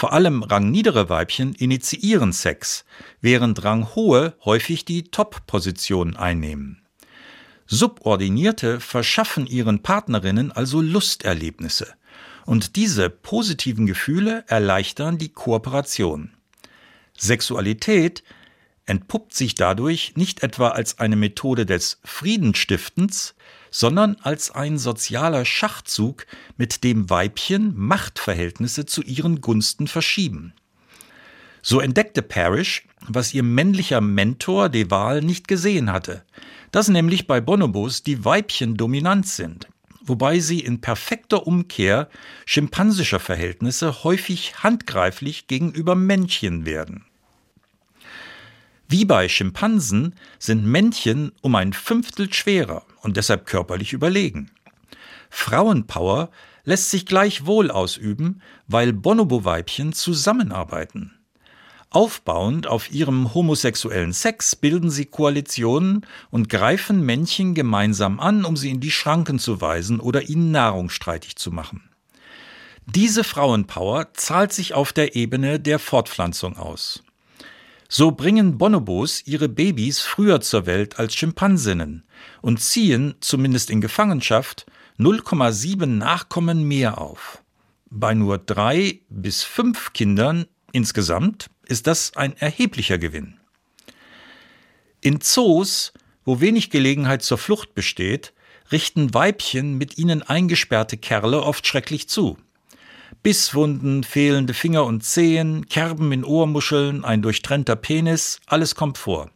Vor 0.00 0.14
allem 0.14 0.42
rangniedere 0.42 1.10
Weibchen 1.10 1.52
initiieren 1.52 2.32
Sex, 2.32 2.86
während 3.20 3.64
ranghohe 3.64 4.32
häufig 4.46 4.86
die 4.86 5.04
Top-Position 5.04 6.16
einnehmen. 6.16 6.80
Subordinierte 7.66 8.80
verschaffen 8.80 9.46
ihren 9.46 9.82
Partnerinnen 9.82 10.52
also 10.52 10.80
Lusterlebnisse, 10.80 11.92
und 12.46 12.76
diese 12.76 13.10
positiven 13.10 13.84
Gefühle 13.84 14.42
erleichtern 14.46 15.18
die 15.18 15.28
Kooperation. 15.28 16.30
Sexualität 17.18 18.24
entpuppt 18.90 19.34
sich 19.34 19.54
dadurch 19.54 20.14
nicht 20.16 20.42
etwa 20.42 20.70
als 20.70 20.98
eine 20.98 21.14
Methode 21.14 21.64
des 21.64 22.00
Friedenstiftens, 22.02 23.36
sondern 23.70 24.16
als 24.20 24.50
ein 24.50 24.78
sozialer 24.78 25.44
Schachzug, 25.44 26.26
mit 26.56 26.82
dem 26.82 27.08
Weibchen 27.08 27.72
Machtverhältnisse 27.76 28.86
zu 28.86 29.02
ihren 29.02 29.40
Gunsten 29.40 29.86
verschieben. 29.86 30.54
So 31.62 31.78
entdeckte 31.78 32.20
Parrish, 32.20 32.84
was 33.06 33.32
ihr 33.32 33.44
männlicher 33.44 34.00
Mentor 34.00 34.68
de 34.68 34.90
Waal 34.90 35.20
nicht 35.20 35.46
gesehen 35.46 35.92
hatte, 35.92 36.24
dass 36.72 36.88
nämlich 36.88 37.28
bei 37.28 37.40
Bonobos 37.40 38.02
die 38.02 38.24
Weibchen 38.24 38.76
dominant 38.76 39.28
sind, 39.28 39.68
wobei 40.02 40.40
sie 40.40 40.60
in 40.60 40.80
perfekter 40.80 41.46
Umkehr 41.46 42.08
schimpansischer 42.44 43.20
Verhältnisse 43.20 44.02
häufig 44.02 44.64
handgreiflich 44.64 45.46
gegenüber 45.46 45.94
Männchen 45.94 46.66
werden. 46.66 47.04
Wie 48.90 49.04
bei 49.04 49.28
Schimpansen 49.28 50.16
sind 50.40 50.66
Männchen 50.66 51.30
um 51.42 51.54
ein 51.54 51.72
Fünftel 51.72 52.32
schwerer 52.34 52.82
und 53.02 53.16
deshalb 53.16 53.46
körperlich 53.46 53.92
überlegen. 53.92 54.50
Frauenpower 55.30 56.30
lässt 56.64 56.90
sich 56.90 57.06
gleichwohl 57.06 57.70
ausüben, 57.70 58.42
weil 58.66 58.92
Bonobo-Weibchen 58.92 59.92
zusammenarbeiten. 59.92 61.12
Aufbauend 61.90 62.66
auf 62.66 62.90
ihrem 62.90 63.32
homosexuellen 63.32 64.12
Sex 64.12 64.56
bilden 64.56 64.90
sie 64.90 65.06
Koalitionen 65.06 66.04
und 66.32 66.48
greifen 66.48 67.06
Männchen 67.06 67.54
gemeinsam 67.54 68.18
an, 68.18 68.44
um 68.44 68.56
sie 68.56 68.70
in 68.70 68.80
die 68.80 68.90
Schranken 68.90 69.38
zu 69.38 69.60
weisen 69.60 70.00
oder 70.00 70.28
ihnen 70.28 70.50
Nahrung 70.50 70.90
streitig 70.90 71.36
zu 71.36 71.52
machen. 71.52 71.88
Diese 72.86 73.22
Frauenpower 73.22 74.14
zahlt 74.14 74.52
sich 74.52 74.74
auf 74.74 74.92
der 74.92 75.14
Ebene 75.14 75.60
der 75.60 75.78
Fortpflanzung 75.78 76.56
aus. 76.56 77.04
So 77.92 78.12
bringen 78.12 78.56
Bonobos 78.56 79.26
ihre 79.26 79.48
Babys 79.48 80.00
früher 80.00 80.40
zur 80.40 80.64
Welt 80.64 81.00
als 81.00 81.12
Schimpansinnen 81.16 82.04
und 82.40 82.60
ziehen, 82.60 83.16
zumindest 83.18 83.68
in 83.68 83.80
Gefangenschaft, 83.80 84.64
0,7 85.00 85.86
Nachkommen 85.86 86.62
mehr 86.62 86.98
auf. 86.98 87.42
Bei 87.90 88.14
nur 88.14 88.38
drei 88.38 89.00
bis 89.08 89.42
fünf 89.42 89.92
Kindern 89.92 90.46
insgesamt 90.70 91.50
ist 91.66 91.88
das 91.88 92.16
ein 92.16 92.36
erheblicher 92.36 92.96
Gewinn. 92.96 93.40
In 95.00 95.20
Zoos, 95.20 95.92
wo 96.24 96.40
wenig 96.40 96.70
Gelegenheit 96.70 97.22
zur 97.22 97.38
Flucht 97.38 97.74
besteht, 97.74 98.32
richten 98.70 99.14
Weibchen 99.14 99.78
mit 99.78 99.98
ihnen 99.98 100.22
eingesperrte 100.22 100.96
Kerle 100.96 101.42
oft 101.42 101.66
schrecklich 101.66 102.08
zu. 102.08 102.38
Bisswunden, 103.22 104.02
fehlende 104.02 104.54
Finger 104.54 104.84
und 104.86 105.04
Zehen, 105.04 105.66
Kerben 105.66 106.10
in 106.12 106.24
Ohrmuscheln, 106.24 107.04
ein 107.04 107.20
durchtrennter 107.20 107.76
Penis, 107.76 108.40
alles 108.46 108.74
kommt 108.74 108.96
vor. 108.96 109.30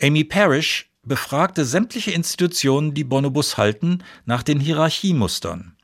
Amy 0.00 0.24
Parrish 0.24 0.90
befragte 1.04 1.64
sämtliche 1.64 2.12
Institutionen, 2.12 2.94
die 2.94 3.04
Bonobos 3.04 3.58
halten, 3.58 4.02
nach 4.24 4.42
den 4.42 4.60
Hierarchiemustern. 4.60 5.76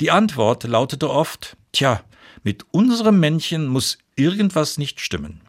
Die 0.00 0.10
Antwort 0.10 0.64
lautete 0.64 1.10
oft, 1.10 1.56
tja, 1.72 2.02
mit 2.42 2.66
unserem 2.72 3.18
Männchen 3.20 3.66
muss 3.66 3.98
irgendwas 4.14 4.78
nicht 4.78 5.00
stimmen. 5.00 5.40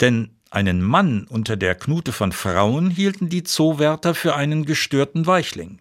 Denn 0.00 0.30
einen 0.50 0.82
Mann 0.82 1.26
unter 1.28 1.56
der 1.56 1.74
Knute 1.74 2.12
von 2.12 2.32
Frauen 2.32 2.90
hielten 2.90 3.28
die 3.28 3.42
Zoowärter 3.42 4.14
für 4.14 4.34
einen 4.34 4.64
gestörten 4.64 5.26
Weichling. 5.26 5.78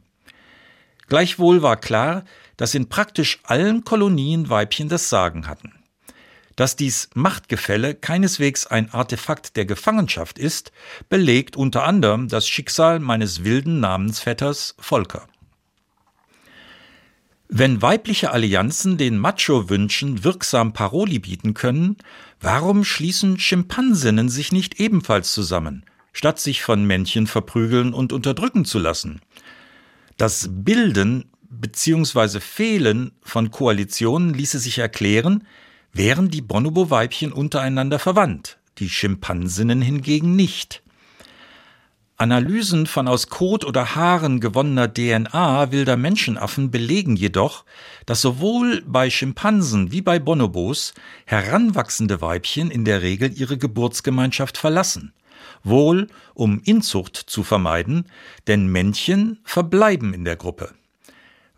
Gleichwohl 1.07 1.61
war 1.61 1.77
klar, 1.77 2.25
dass 2.57 2.75
in 2.75 2.89
praktisch 2.89 3.39
allen 3.43 3.83
Kolonien 3.83 4.49
Weibchen 4.49 4.89
das 4.89 5.09
Sagen 5.09 5.47
hatten. 5.47 5.73
Dass 6.55 6.75
dies 6.75 7.09
Machtgefälle 7.13 7.93
keineswegs 7.93 8.65
ein 8.65 8.91
Artefakt 8.91 9.55
der 9.55 9.65
Gefangenschaft 9.65 10.39
ist, 10.39 10.71
belegt 11.07 11.55
unter 11.55 11.83
anderem 11.83 12.27
das 12.27 12.47
Schicksal 12.47 12.99
meines 12.99 13.43
wilden 13.43 13.79
Namensvetters 13.79 14.75
Volker. 14.79 15.27
Wenn 17.47 17.81
weibliche 17.81 18.31
Allianzen 18.31 18.97
den 18.97 19.17
Macho-Wünschen 19.19 20.25
wirksam 20.25 20.73
Paroli 20.73 21.19
bieten 21.19 21.53
können, 21.53 21.95
warum 22.41 22.83
schließen 22.83 23.39
Schimpansinnen 23.39 24.27
sich 24.27 24.51
nicht 24.51 24.81
ebenfalls 24.81 25.31
zusammen, 25.31 25.85
statt 26.11 26.39
sich 26.39 26.63
von 26.63 26.83
Männchen 26.83 27.25
verprügeln 27.25 27.93
und 27.93 28.11
unterdrücken 28.11 28.65
zu 28.65 28.79
lassen? 28.79 29.21
Das 30.17 30.49
Bilden 30.51 31.25
bzw. 31.47 32.39
Fehlen 32.39 33.11
von 33.21 33.51
Koalitionen 33.51 34.33
ließe 34.33 34.57
sich 34.57 34.79
erklären, 34.79 35.45
wären 35.93 36.29
die 36.29 36.41
Bonobo-Weibchen 36.41 37.31
untereinander 37.31 37.99
verwandt, 37.99 38.57
die 38.79 38.89
Schimpansinnen 38.89 39.79
hingegen 39.79 40.35
nicht. 40.35 40.81
Analysen 42.15 42.87
von 42.87 43.07
aus 43.07 43.27
Kot 43.27 43.63
oder 43.63 43.93
Haaren 43.93 44.39
gewonnener 44.39 44.91
DNA 44.91 45.71
wilder 45.71 45.97
Menschenaffen 45.97 46.71
belegen 46.71 47.15
jedoch, 47.15 47.63
dass 48.07 48.21
sowohl 48.21 48.81
bei 48.87 49.11
Schimpansen 49.11 49.91
wie 49.91 50.01
bei 50.01 50.17
Bonobos 50.17 50.95
heranwachsende 51.25 52.21
Weibchen 52.21 52.71
in 52.71 52.85
der 52.85 53.03
Regel 53.03 53.31
ihre 53.39 53.59
Geburtsgemeinschaft 53.59 54.57
verlassen, 54.57 55.13
wohl 55.63 56.07
um 56.33 56.59
Inzucht 56.63 57.15
zu 57.15 57.43
vermeiden, 57.43 58.05
denn 58.47 58.67
Männchen 58.67 59.39
verbleiben 59.43 60.13
in 60.13 60.25
der 60.25 60.35
Gruppe. 60.35 60.73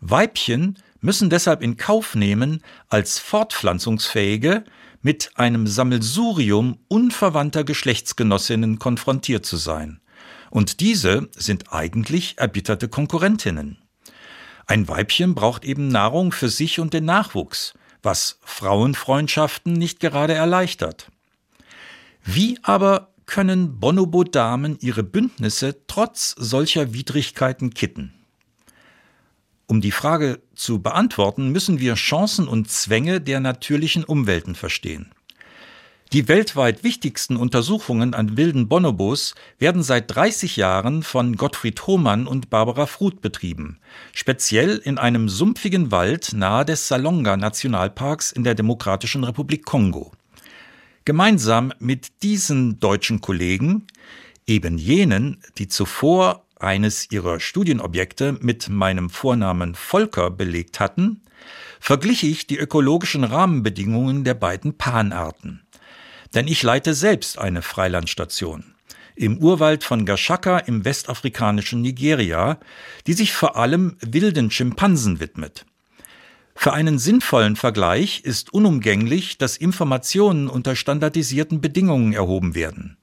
Weibchen 0.00 0.78
müssen 1.00 1.30
deshalb 1.30 1.62
in 1.62 1.76
Kauf 1.76 2.14
nehmen, 2.14 2.62
als 2.88 3.18
fortpflanzungsfähige, 3.18 4.64
mit 5.02 5.30
einem 5.36 5.66
Sammelsurium 5.66 6.78
unverwandter 6.88 7.64
Geschlechtsgenossinnen 7.64 8.78
konfrontiert 8.78 9.46
zu 9.46 9.56
sein. 9.56 10.00
Und 10.50 10.80
diese 10.80 11.28
sind 11.36 11.72
eigentlich 11.72 12.36
erbitterte 12.38 12.88
Konkurrentinnen. 12.88 13.78
Ein 14.66 14.88
Weibchen 14.88 15.34
braucht 15.34 15.64
eben 15.64 15.88
Nahrung 15.88 16.32
für 16.32 16.48
sich 16.48 16.80
und 16.80 16.92
den 16.92 17.04
Nachwuchs, 17.04 17.74
was 18.02 18.38
Frauenfreundschaften 18.44 19.72
nicht 19.72 20.00
gerade 20.00 20.34
erleichtert. 20.34 21.10
Wie 22.24 22.58
aber 22.62 23.09
können 23.30 23.78
Bonobo-Damen 23.78 24.76
ihre 24.80 25.04
Bündnisse 25.04 25.76
trotz 25.86 26.34
solcher 26.36 26.92
Widrigkeiten 26.92 27.72
kitten? 27.72 28.12
Um 29.68 29.80
die 29.80 29.92
Frage 29.92 30.40
zu 30.56 30.82
beantworten, 30.82 31.50
müssen 31.50 31.78
wir 31.78 31.94
Chancen 31.94 32.48
und 32.48 32.68
Zwänge 32.68 33.20
der 33.20 33.38
natürlichen 33.38 34.02
Umwelten 34.02 34.56
verstehen. 34.56 35.12
Die 36.12 36.26
weltweit 36.26 36.82
wichtigsten 36.82 37.36
Untersuchungen 37.36 38.14
an 38.14 38.36
wilden 38.36 38.68
Bonobos 38.68 39.36
werden 39.60 39.84
seit 39.84 40.12
30 40.12 40.56
Jahren 40.56 41.04
von 41.04 41.36
Gottfried 41.36 41.86
Hohmann 41.86 42.26
und 42.26 42.50
Barbara 42.50 42.86
Fruth 42.86 43.20
betrieben, 43.20 43.78
speziell 44.12 44.78
in 44.78 44.98
einem 44.98 45.28
sumpfigen 45.28 45.92
Wald 45.92 46.32
nahe 46.32 46.64
des 46.64 46.88
Salonga 46.88 47.36
Nationalparks 47.36 48.32
in 48.32 48.42
der 48.42 48.56
Demokratischen 48.56 49.22
Republik 49.22 49.64
Kongo. 49.64 50.10
Gemeinsam 51.04 51.72
mit 51.78 52.22
diesen 52.22 52.78
deutschen 52.78 53.20
Kollegen, 53.20 53.86
eben 54.46 54.78
jenen, 54.78 55.42
die 55.58 55.68
zuvor 55.68 56.44
eines 56.58 57.10
ihrer 57.10 57.40
Studienobjekte 57.40 58.36
mit 58.40 58.68
meinem 58.68 59.08
Vornamen 59.08 59.74
Volker 59.74 60.30
belegt 60.30 60.78
hatten, 60.78 61.22
verglich 61.80 62.22
ich 62.22 62.46
die 62.46 62.58
ökologischen 62.58 63.24
Rahmenbedingungen 63.24 64.24
der 64.24 64.34
beiden 64.34 64.76
Panarten. 64.76 65.62
Denn 66.34 66.46
ich 66.46 66.62
leite 66.62 66.94
selbst 66.94 67.38
eine 67.38 67.62
Freilandstation 67.62 68.74
im 69.20 69.36
Urwald 69.36 69.84
von 69.84 70.06
Gashaka 70.06 70.58
im 70.60 70.86
westafrikanischen 70.86 71.82
Nigeria, 71.82 72.58
die 73.06 73.12
sich 73.12 73.34
vor 73.34 73.56
allem 73.56 73.98
wilden 74.00 74.50
Schimpansen 74.50 75.20
widmet. 75.20 75.66
Für 76.54 76.72
einen 76.72 76.98
sinnvollen 76.98 77.56
Vergleich 77.56 78.20
ist 78.24 78.52
unumgänglich, 78.52 79.38
dass 79.38 79.56
Informationen 79.56 80.48
unter 80.48 80.76
standardisierten 80.76 81.60
Bedingungen 81.60 82.12
erhoben 82.12 82.54
werden. 82.54 82.96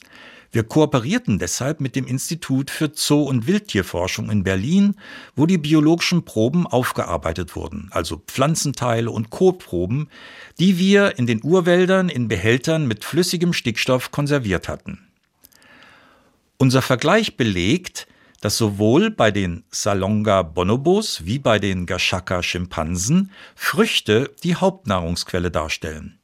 Wir 0.52 0.64
kooperierten 0.64 1.40
deshalb 1.40 1.82
mit 1.82 1.96
dem 1.96 2.06
Institut 2.06 2.72
für 2.72 2.92
Zoo- 2.94 3.24
und 3.24 3.48
Wildtierforschung 3.48 4.30
in 4.30 4.44
Berlin, 4.44 4.96
wo 5.36 5.46
die 5.46 5.58
biologischen 5.58 6.24
Proben 6.24 6.66
aufgearbeitet 6.66 7.56
wurden, 7.56 7.90
also 7.92 8.24
Pflanzenteile 8.26 9.12
und 9.12 9.30
Kotproben, 9.30 10.10
die 10.58 10.78
wir 10.78 11.18
in 11.20 11.28
den 11.28 11.44
Urwäldern 11.44 12.10
in 12.10 12.28
Behältern 12.28 12.88
mit 12.88 13.04
flüssigem 13.04 13.54
Stickstoff 13.54 14.12
konserviert 14.12 14.70
hatten. 14.70 15.00
Unser 16.58 16.82
Vergleich 16.82 17.36
belegt, 17.38 18.08
dass 18.42 18.58
sowohl 18.58 19.12
bei 19.12 19.32
den 19.32 19.64
Salonga 19.72 20.44
bonobos 20.44 21.26
wie 21.26 21.40
bei 21.40 21.60
den 21.60 21.86
Gashaka 21.86 22.44
Schimpansen 22.44 23.32
Früchte 23.56 24.34
die 24.44 24.56
Hauptnahrungsquelle 24.56 25.52
darstellen. 25.52 26.20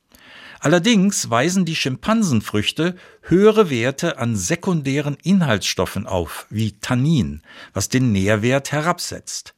Allerdings 0.59 1.29
weisen 1.29 1.65
die 1.65 1.75
Schimpansenfrüchte 1.75 2.95
höhere 3.21 3.69
Werte 3.69 4.17
an 4.17 4.37
sekundären 4.37 5.17
Inhaltsstoffen 5.21 6.07
auf, 6.07 6.45
wie 6.49 6.79
Tannin, 6.79 7.41
was 7.73 7.89
den 7.89 8.13
Nährwert 8.13 8.71
herabsetzt. 8.71 9.55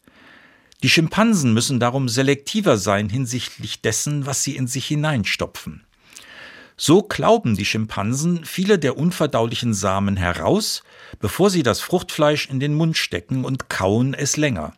Die 0.81 0.89
Schimpansen 0.89 1.53
müssen 1.53 1.79
darum 1.79 2.09
selektiver 2.09 2.77
sein 2.77 3.09
hinsichtlich 3.09 3.81
dessen, 3.81 4.25
was 4.25 4.43
sie 4.43 4.55
in 4.55 4.65
sich 4.65 4.87
hineinstopfen. 4.87 5.84
So 6.77 7.01
klauben 7.01 7.55
die 7.55 7.65
Schimpansen 7.65 8.43
viele 8.43 8.77
der 8.77 8.97
unverdaulichen 8.97 9.73
Samen 9.73 10.17
heraus, 10.17 10.83
bevor 11.19 11.49
sie 11.49 11.63
das 11.63 11.79
Fruchtfleisch 11.79 12.49
in 12.49 12.59
den 12.59 12.73
Mund 12.73 12.97
stecken 12.97 13.45
und 13.45 13.69
kauen 13.69 14.13
es 14.13 14.35
länger. 14.35 14.73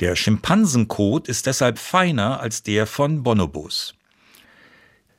Der 0.00 0.16
Schimpansenkot 0.16 1.28
ist 1.28 1.46
deshalb 1.46 1.78
feiner 1.78 2.40
als 2.40 2.62
der 2.62 2.86
von 2.86 3.22
Bonobos. 3.22 3.94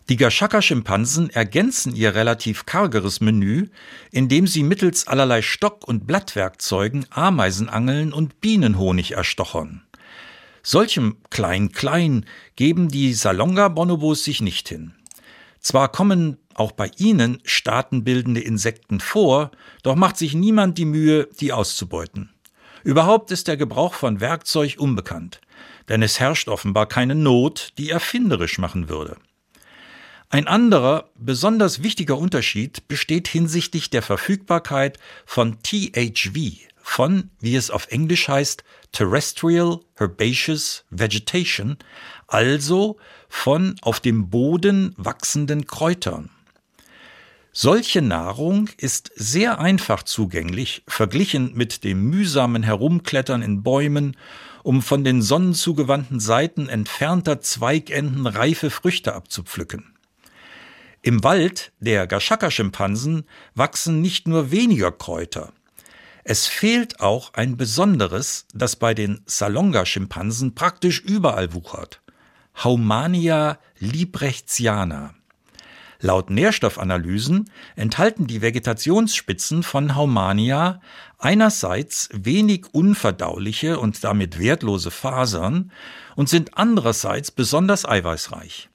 Die 0.10 0.18
Gashaka-Schimpansen 0.18 1.30
ergänzen 1.30 1.96
ihr 1.96 2.14
relativ 2.14 2.66
kargeres 2.66 3.22
Menü, 3.22 3.70
indem 4.12 4.46
sie 4.46 4.64
mittels 4.64 5.08
allerlei 5.08 5.42
Stock- 5.42 5.88
und 5.88 6.06
Blattwerkzeugen 6.06 7.06
Ameisen 7.10 7.70
angeln 7.70 8.12
und 8.12 8.42
Bienenhonig 8.42 9.14
erstochern. 9.14 9.84
Solchem 10.62 11.18
Klein-Klein 11.30 12.26
geben 12.56 12.90
die 12.90 13.14
Salonga-Bonobos 13.14 14.24
sich 14.24 14.42
nicht 14.42 14.68
hin. 14.68 14.95
Zwar 15.66 15.92
kommen 15.92 16.38
auch 16.54 16.74
bei 16.74 16.92
ihnen 16.98 17.42
staatenbildende 17.44 18.40
Insekten 18.40 19.00
vor, 19.00 19.50
doch 19.82 19.96
macht 19.96 20.16
sich 20.16 20.36
niemand 20.36 20.78
die 20.78 20.86
Mühe, 20.86 21.28
die 21.40 21.54
auszubeuten. 21.54 22.30
Überhaupt 22.84 23.32
ist 23.32 23.48
der 23.48 23.58
Gebrauch 23.58 23.96
von 23.96 24.20
Werkzeug 24.20 24.76
unbekannt, 24.78 25.42
denn 25.90 26.04
es 26.04 26.20
herrscht 26.20 26.50
offenbar 26.50 26.86
keine 26.86 27.16
Not, 27.16 27.74
die 27.80 27.90
erfinderisch 27.90 28.60
machen 28.60 28.90
würde. 28.90 29.18
Ein 30.30 30.46
anderer, 30.46 31.10
besonders 31.16 31.82
wichtiger 31.82 32.20
Unterschied 32.20 32.88
besteht 32.88 33.28
hinsichtlich 33.28 33.90
der 33.90 34.04
Verfügbarkeit 34.04 35.00
von 35.26 35.58
THV, 35.64 36.36
von, 36.86 37.32
wie 37.40 37.56
es 37.56 37.72
auf 37.72 37.88
Englisch 37.88 38.28
heißt, 38.28 38.64
Terrestrial 38.92 39.80
Herbaceous 39.96 40.86
Vegetation, 40.92 41.78
also 42.28 42.98
von 43.28 43.76
auf 43.82 44.00
dem 44.00 44.30
Boden 44.30 44.94
wachsenden 44.96 45.66
Kräutern. 45.66 46.30
Solche 47.52 48.04
Nahrung 48.04 48.70
ist 48.78 49.12
sehr 49.16 49.60
einfach 49.60 50.04
zugänglich, 50.04 50.84
verglichen 50.88 51.54
mit 51.56 51.84
dem 51.84 52.08
mühsamen 52.10 52.62
Herumklettern 52.62 53.42
in 53.42 53.64
Bäumen, 53.64 54.16
um 54.62 54.84
von 54.84 55.04
den 55.04 55.24
sonnenzugewandten 55.24 56.20
Seiten 56.20 56.70
entfernter 56.70 57.42
Zweigenden 57.42 58.28
reife 58.28 58.70
Früchte 58.70 59.16
abzupflücken. 59.16 59.96
Im 61.02 61.24
Wald 61.24 61.74
der 61.80 62.08
Gashaka-Schimpansen 62.08 63.26
wachsen 63.56 64.02
nicht 64.02 64.28
nur 64.28 64.52
weniger 64.52 64.92
Kräuter. 64.92 65.52
Es 66.28 66.48
fehlt 66.48 67.02
auch 67.02 67.36
ein 67.36 67.56
besonderes, 67.56 68.48
das 68.52 68.76
bei 68.78 68.96
den 68.96 69.22
Salonga-Schimpansen 69.28 70.56
praktisch 70.56 71.00
überall 71.00 71.54
wuchert. 71.54 72.02
Haumania 72.64 73.60
librechtiana. 73.78 75.14
Laut 76.00 76.32
Nährstoffanalysen 76.32 77.52
enthalten 77.76 78.26
die 78.26 78.42
Vegetationsspitzen 78.42 79.62
von 79.62 79.94
Haumania 79.96 80.82
einerseits 81.20 82.10
wenig 82.12 82.74
unverdauliche 82.74 83.78
und 83.80 84.04
damit 84.04 84.40
wertlose 84.40 84.90
Fasern 84.90 85.72
und 86.16 86.28
sind 86.28 86.58
andererseits 86.58 87.30
besonders 87.30 87.88
eiweißreich. 87.88 88.70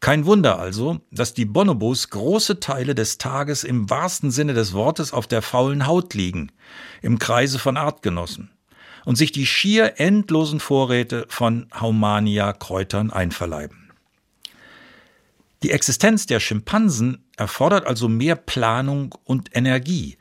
Kein 0.00 0.26
Wunder 0.26 0.58
also, 0.58 1.00
dass 1.10 1.34
die 1.34 1.44
Bonobos 1.44 2.10
große 2.10 2.60
Teile 2.60 2.94
des 2.94 3.18
Tages 3.18 3.64
im 3.64 3.90
wahrsten 3.90 4.30
Sinne 4.30 4.54
des 4.54 4.72
Wortes 4.72 5.12
auf 5.12 5.26
der 5.26 5.42
faulen 5.42 5.86
Haut 5.86 6.14
liegen, 6.14 6.52
im 7.02 7.18
Kreise 7.18 7.58
von 7.58 7.76
Artgenossen, 7.76 8.50
und 9.04 9.16
sich 9.16 9.32
die 9.32 9.46
schier 9.46 9.98
endlosen 9.98 10.60
Vorräte 10.60 11.26
von 11.28 11.66
Haumania-Kräutern 11.74 13.10
einverleiben. 13.10 13.90
Die 15.64 15.72
Existenz 15.72 16.26
der 16.26 16.38
Schimpansen 16.38 17.24
erfordert 17.36 17.84
also 17.84 18.08
mehr 18.08 18.36
Planung 18.36 19.16
und 19.24 19.56
Energie. 19.56 20.16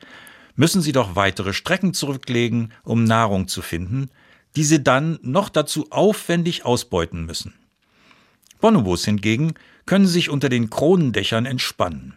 Müssen 0.56 0.82
sie 0.82 0.92
doch 0.92 1.16
weitere 1.16 1.54
Strecken 1.54 1.94
zurücklegen, 1.94 2.74
um 2.84 3.04
Nahrung 3.04 3.48
zu 3.48 3.62
finden, 3.62 4.10
die 4.56 4.63
sie 4.63 4.84
dann 4.84 5.20
noch 5.22 5.50
dazu 5.50 5.92
aufwendig 5.92 6.66
ausbeuten 6.66 7.28
müssen. 7.28 7.54
Bonobos 8.60 9.06
hingegen 9.06 9.54
können 9.86 10.08
sich 10.08 10.30
unter 10.30 10.50
den 10.50 10.70
Kronendächern 10.70 11.46
entspannen. 11.46 12.13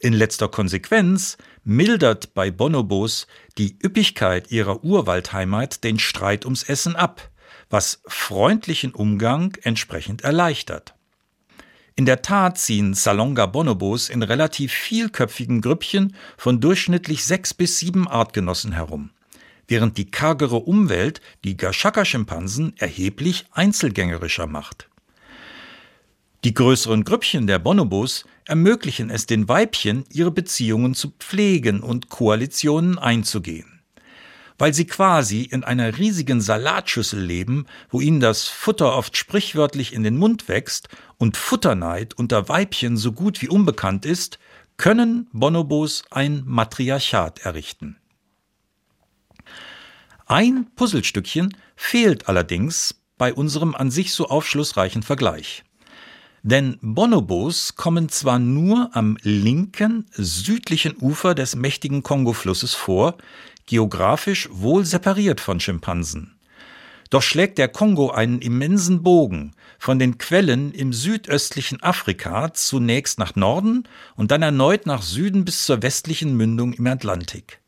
In 0.00 0.12
letzter 0.12 0.48
Konsequenz 0.48 1.38
mildert 1.64 2.34
bei 2.34 2.50
Bonobos 2.50 3.26
die 3.58 3.76
Üppigkeit 3.82 4.50
ihrer 4.52 4.84
Urwaldheimat 4.84 5.82
den 5.82 5.98
Streit 5.98 6.44
ums 6.44 6.62
Essen 6.62 6.94
ab, 6.94 7.30
was 7.68 8.00
freundlichen 8.06 8.94
Umgang 8.94 9.56
entsprechend 9.62 10.22
erleichtert. 10.22 10.94
In 11.96 12.06
der 12.06 12.22
Tat 12.22 12.58
ziehen 12.58 12.94
Salonga 12.94 13.46
Bonobos 13.46 14.08
in 14.08 14.22
relativ 14.22 14.72
vielköpfigen 14.72 15.60
Grüppchen 15.60 16.14
von 16.36 16.60
durchschnittlich 16.60 17.24
sechs 17.24 17.52
bis 17.52 17.80
sieben 17.80 18.06
Artgenossen 18.06 18.70
herum, 18.70 19.10
während 19.66 19.98
die 19.98 20.08
kargere 20.08 20.56
Umwelt 20.56 21.20
die 21.42 21.56
Gashaka-Schimpansen 21.56 22.74
erheblich 22.76 23.46
einzelgängerischer 23.50 24.46
macht. 24.46 24.88
Die 26.44 26.54
größeren 26.54 27.04
Grüppchen 27.04 27.46
der 27.46 27.58
Bonobos 27.58 28.24
ermöglichen 28.44 29.10
es 29.10 29.26
den 29.26 29.48
Weibchen, 29.48 30.04
ihre 30.10 30.30
Beziehungen 30.30 30.94
zu 30.94 31.12
pflegen 31.18 31.80
und 31.80 32.08
Koalitionen 32.08 32.98
einzugehen 32.98 33.78
weil 34.58 34.74
sie 34.74 34.86
quasi 34.86 35.42
in 35.42 35.64
einer 35.64 35.96
riesigen 35.98 36.40
Salatschüssel 36.40 37.20
leben, 37.20 37.66
wo 37.90 38.00
ihnen 38.00 38.20
das 38.20 38.48
Futter 38.48 38.96
oft 38.96 39.16
sprichwörtlich 39.16 39.92
in 39.92 40.02
den 40.02 40.16
Mund 40.16 40.48
wächst 40.48 40.88
und 41.16 41.36
Futterneid 41.36 42.14
unter 42.14 42.48
Weibchen 42.48 42.96
so 42.96 43.12
gut 43.12 43.40
wie 43.40 43.48
unbekannt 43.48 44.04
ist, 44.04 44.38
können 44.76 45.28
Bonobos 45.32 46.04
ein 46.10 46.42
Matriarchat 46.44 47.40
errichten. 47.40 47.96
Ein 50.26 50.66
Puzzlestückchen 50.76 51.56
fehlt 51.74 52.28
allerdings 52.28 53.00
bei 53.16 53.32
unserem 53.32 53.74
an 53.74 53.90
sich 53.90 54.12
so 54.12 54.28
aufschlussreichen 54.28 55.02
Vergleich. 55.02 55.64
Denn 56.50 56.78
Bonobos 56.80 57.74
kommen 57.74 58.08
zwar 58.08 58.38
nur 58.38 58.88
am 58.96 59.18
linken, 59.20 60.06
südlichen 60.12 60.96
Ufer 60.98 61.34
des 61.34 61.56
mächtigen 61.56 62.02
Kongo-Flusses 62.02 62.72
vor, 62.72 63.18
geografisch 63.66 64.48
wohl 64.50 64.86
separiert 64.86 65.42
von 65.42 65.60
Schimpansen. 65.60 66.38
Doch 67.10 67.20
schlägt 67.20 67.58
der 67.58 67.68
Kongo 67.68 68.12
einen 68.12 68.40
immensen 68.40 69.02
Bogen 69.02 69.52
von 69.78 69.98
den 69.98 70.16
Quellen 70.16 70.72
im 70.72 70.94
südöstlichen 70.94 71.82
Afrika 71.82 72.54
zunächst 72.54 73.18
nach 73.18 73.36
Norden 73.36 73.84
und 74.16 74.30
dann 74.30 74.40
erneut 74.40 74.86
nach 74.86 75.02
Süden 75.02 75.44
bis 75.44 75.66
zur 75.66 75.82
westlichen 75.82 76.34
Mündung 76.34 76.72
im 76.72 76.86
Atlantik. 76.86 77.60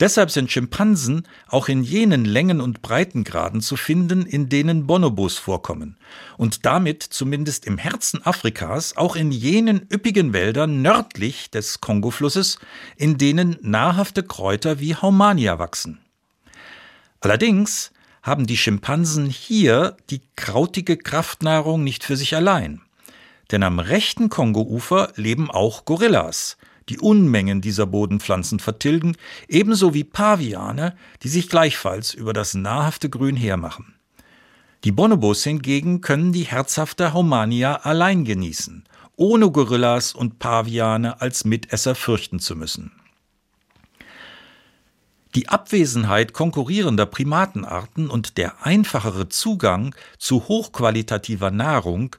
Deshalb 0.00 0.30
sind 0.30 0.52
Schimpansen 0.52 1.26
auch 1.48 1.68
in 1.68 1.82
jenen 1.82 2.24
Längen- 2.24 2.60
und 2.60 2.82
Breitengraden 2.82 3.60
zu 3.60 3.76
finden, 3.76 4.26
in 4.26 4.48
denen 4.48 4.86
Bonobos 4.86 5.38
vorkommen 5.38 5.96
und 6.36 6.64
damit 6.64 7.02
zumindest 7.02 7.66
im 7.66 7.78
Herzen 7.78 8.24
Afrikas 8.24 8.96
auch 8.96 9.16
in 9.16 9.32
jenen 9.32 9.88
üppigen 9.92 10.32
Wäldern 10.32 10.82
nördlich 10.82 11.50
des 11.50 11.80
Kongoflusses, 11.80 12.60
in 12.96 13.18
denen 13.18 13.56
nahrhafte 13.60 14.22
Kräuter 14.22 14.78
wie 14.78 14.94
Haumania 14.94 15.58
wachsen. 15.58 15.98
Allerdings 17.20 17.90
haben 18.22 18.46
die 18.46 18.56
Schimpansen 18.56 19.26
hier 19.26 19.96
die 20.10 20.22
krautige 20.36 20.96
Kraftnahrung 20.96 21.82
nicht 21.82 22.04
für 22.04 22.16
sich 22.16 22.36
allein. 22.36 22.82
Denn 23.50 23.64
am 23.64 23.80
rechten 23.80 24.28
Kongoufer 24.28 25.12
leben 25.16 25.50
auch 25.50 25.84
Gorillas, 25.86 26.56
die 26.88 26.98
Unmengen 26.98 27.60
dieser 27.60 27.86
Bodenpflanzen 27.86 28.60
vertilgen, 28.60 29.16
ebenso 29.48 29.94
wie 29.94 30.04
Paviane, 30.04 30.96
die 31.22 31.28
sich 31.28 31.48
gleichfalls 31.48 32.14
über 32.14 32.32
das 32.32 32.54
nahrhafte 32.54 33.10
Grün 33.10 33.36
hermachen. 33.36 33.94
Die 34.84 34.92
Bonobos 34.92 35.42
hingegen 35.42 36.00
können 36.00 36.32
die 36.32 36.44
herzhafte 36.44 37.12
Haumania 37.12 37.76
allein 37.76 38.24
genießen, 38.24 38.84
ohne 39.16 39.50
Gorillas 39.50 40.12
und 40.12 40.38
Paviane 40.38 41.20
als 41.20 41.44
Mitesser 41.44 41.94
fürchten 41.94 42.38
zu 42.38 42.54
müssen. 42.54 42.92
Die 45.34 45.48
Abwesenheit 45.48 46.32
konkurrierender 46.32 47.06
Primatenarten 47.06 48.08
und 48.08 48.38
der 48.38 48.64
einfachere 48.64 49.28
Zugang 49.28 49.94
zu 50.18 50.48
hochqualitativer 50.48 51.50
Nahrung 51.50 52.16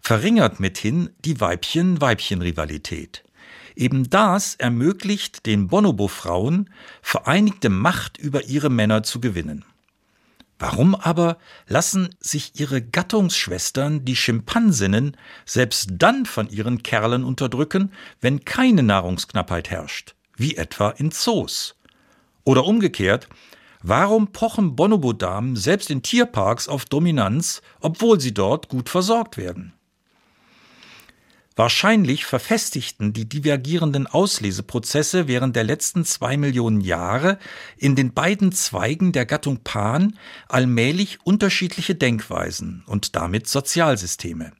verringert 0.00 0.60
mithin 0.60 1.10
die 1.24 1.40
Weibchen-Weibchen-Rivalität. 1.40 3.24
Eben 3.74 4.10
das 4.10 4.54
ermöglicht 4.56 5.46
den 5.46 5.68
Bonobo-Frauen, 5.68 6.70
vereinigte 7.00 7.68
Macht 7.68 8.18
über 8.18 8.44
ihre 8.44 8.70
Männer 8.70 9.02
zu 9.02 9.20
gewinnen. 9.20 9.64
Warum 10.58 10.94
aber 10.94 11.38
lassen 11.66 12.14
sich 12.20 12.60
ihre 12.60 12.80
Gattungsschwestern, 12.80 14.04
die 14.04 14.14
Schimpansinnen, 14.14 15.16
selbst 15.44 15.88
dann 15.94 16.24
von 16.24 16.48
ihren 16.48 16.84
Kerlen 16.84 17.24
unterdrücken, 17.24 17.90
wenn 18.20 18.44
keine 18.44 18.84
Nahrungsknappheit 18.84 19.70
herrscht, 19.70 20.14
wie 20.36 20.56
etwa 20.56 20.90
in 20.90 21.10
Zoos? 21.10 21.74
Oder 22.44 22.64
umgekehrt, 22.64 23.28
warum 23.82 24.28
pochen 24.28 24.76
Bonobo-Damen 24.76 25.56
selbst 25.56 25.90
in 25.90 26.02
Tierparks 26.02 26.68
auf 26.68 26.84
Dominanz, 26.84 27.60
obwohl 27.80 28.20
sie 28.20 28.32
dort 28.32 28.68
gut 28.68 28.88
versorgt 28.88 29.36
werden? 29.36 29.72
Wahrscheinlich 31.54 32.24
verfestigten 32.24 33.12
die 33.12 33.28
divergierenden 33.28 34.06
Ausleseprozesse 34.06 35.28
während 35.28 35.54
der 35.54 35.64
letzten 35.64 36.04
zwei 36.04 36.38
Millionen 36.38 36.80
Jahre 36.80 37.38
in 37.76 37.94
den 37.94 38.14
beiden 38.14 38.52
Zweigen 38.52 39.12
der 39.12 39.26
Gattung 39.26 39.60
Pan 39.62 40.18
allmählich 40.48 41.18
unterschiedliche 41.24 41.94
Denkweisen 41.94 42.84
und 42.86 43.16
damit 43.16 43.48
Sozialsysteme. 43.48 44.52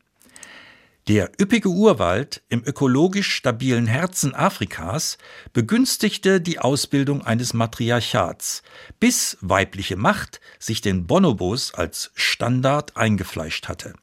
Der 1.09 1.33
üppige 1.41 1.69
Urwald 1.69 2.43
im 2.49 2.63
ökologisch 2.65 3.35
stabilen 3.35 3.89
Herzen 3.89 4.35
Afrikas 4.37 5.19
begünstigte 5.53 6.41
die 6.41 6.61
Ausbildung 6.61 7.23
eines 7.23 7.55
Matriarchats, 7.55 8.63
bis 9.01 9.37
weibliche 9.41 9.97
Macht 9.97 10.41
sich 10.61 10.81
den 10.81 11.09
Bonobos 11.09 11.75
als 11.75 12.13
Standard 12.15 12.97
eingefleischt 12.97 13.67
hatte. 13.67 13.95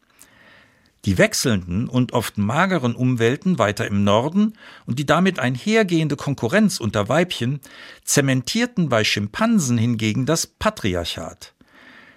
Die 1.06 1.18
wechselnden 1.18 1.88
und 1.88 2.12
oft 2.12 2.38
mageren 2.38 2.94
Umwelten 2.94 3.58
weiter 3.58 3.88
im 3.88 4.04
Norden 4.04 4.58
und 4.86 5.00
die 5.00 5.06
damit 5.06 5.40
einhergehende 5.40 6.18
Konkurrenz 6.18 6.80
unter 6.80 7.08
Weibchen 7.08 7.62
zementierten 8.04 8.90
bei 8.90 9.06
Schimpansen 9.06 9.78
hingegen 9.78 10.26
das 10.26 10.46
Patriarchat. 10.46 11.54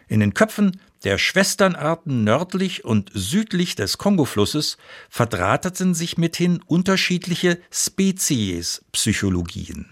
In 0.09 0.19
den 0.21 0.35
Köpfen 0.35 0.81
der 1.05 1.19
Schwesternarten 1.19 2.25
nördlich 2.25 2.85
und 2.85 3.13
südlich 3.15 3.77
des 3.77 3.99
Kongoflusses 3.99 4.79
verdrahteten 5.09 5.95
sich 5.95 6.19
mithin 6.19 6.61
unterschiedliche 6.67 7.61
Spezies-Psychologien. 7.71 9.89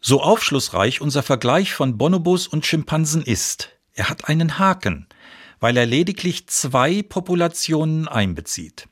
So 0.00 0.22
aufschlussreich 0.22 1.00
unser 1.00 1.22
Vergleich 1.22 1.72
von 1.74 1.98
Bonobos 1.98 2.46
und 2.46 2.64
Schimpansen 2.64 3.22
ist, 3.22 3.70
er 3.94 4.08
hat 4.08 4.28
einen 4.28 4.58
Haken, 4.58 5.06
weil 5.60 5.76
er 5.76 5.86
lediglich 5.86 6.46
zwei 6.48 7.02
Populationen 7.02 8.08
einbezieht. 8.08 8.88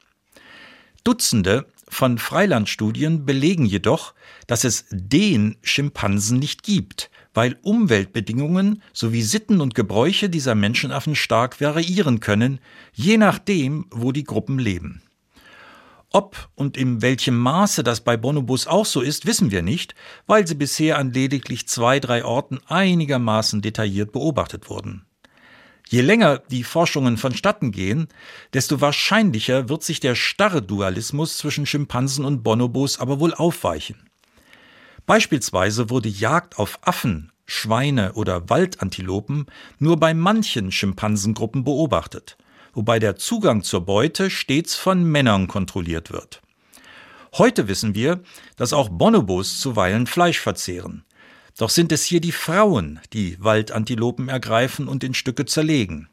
Dutzende 1.04 1.66
von 1.88 2.18
Freilandstudien 2.18 3.26
belegen 3.26 3.66
jedoch, 3.66 4.14
dass 4.46 4.64
es 4.64 4.86
den 4.90 5.56
Schimpansen 5.62 6.38
nicht 6.38 6.62
gibt, 6.62 7.10
weil 7.34 7.58
Umweltbedingungen 7.62 8.82
sowie 8.92 9.22
Sitten 9.22 9.60
und 9.60 9.74
Gebräuche 9.74 10.30
dieser 10.30 10.54
Menschenaffen 10.54 11.14
stark 11.14 11.60
variieren 11.60 12.20
können, 12.20 12.60
je 12.92 13.16
nachdem, 13.16 13.86
wo 13.90 14.12
die 14.12 14.24
Gruppen 14.24 14.58
leben. 14.58 15.02
Ob 16.10 16.48
und 16.54 16.76
in 16.76 17.02
welchem 17.02 17.36
Maße 17.36 17.82
das 17.82 18.02
bei 18.02 18.16
Bonobos 18.16 18.68
auch 18.68 18.86
so 18.86 19.00
ist, 19.00 19.26
wissen 19.26 19.50
wir 19.50 19.62
nicht, 19.62 19.96
weil 20.26 20.46
sie 20.46 20.54
bisher 20.54 20.96
an 20.96 21.12
lediglich 21.12 21.66
zwei, 21.66 21.98
drei 21.98 22.24
Orten 22.24 22.60
einigermaßen 22.68 23.62
detailliert 23.62 24.12
beobachtet 24.12 24.70
wurden. 24.70 25.06
Je 25.88 26.00
länger 26.00 26.38
die 26.50 26.64
Forschungen 26.64 27.16
vonstatten 27.16 27.70
gehen, 27.70 28.08
desto 28.52 28.80
wahrscheinlicher 28.80 29.68
wird 29.68 29.82
sich 29.82 30.00
der 30.00 30.14
starre 30.14 30.62
Dualismus 30.62 31.36
zwischen 31.36 31.66
Schimpansen 31.66 32.24
und 32.24 32.42
Bonobos 32.42 32.98
aber 32.98 33.20
wohl 33.20 33.34
aufweichen. 33.34 34.08
Beispielsweise 35.06 35.90
wurde 35.90 36.08
Jagd 36.08 36.58
auf 36.58 36.78
Affen, 36.82 37.30
Schweine 37.46 38.14
oder 38.14 38.48
Waldantilopen 38.48 39.46
nur 39.78 39.98
bei 39.98 40.14
manchen 40.14 40.72
Schimpansengruppen 40.72 41.64
beobachtet, 41.64 42.38
wobei 42.72 42.98
der 42.98 43.16
Zugang 43.16 43.62
zur 43.62 43.84
Beute 43.84 44.30
stets 44.30 44.74
von 44.74 45.04
Männern 45.04 45.46
kontrolliert 45.46 46.10
wird. 46.10 46.40
Heute 47.36 47.68
wissen 47.68 47.94
wir, 47.94 48.22
dass 48.56 48.72
auch 48.72 48.88
Bonobos 48.88 49.60
zuweilen 49.60 50.06
Fleisch 50.06 50.38
verzehren, 50.40 51.04
doch 51.56 51.70
sind 51.70 51.92
es 51.92 52.04
hier 52.04 52.20
die 52.20 52.32
Frauen, 52.32 53.00
die 53.12 53.36
Waldantilopen 53.42 54.28
ergreifen 54.28 54.88
und 54.88 55.04
in 55.04 55.14
Stücke 55.14 55.44
zerlegen. 55.46 56.08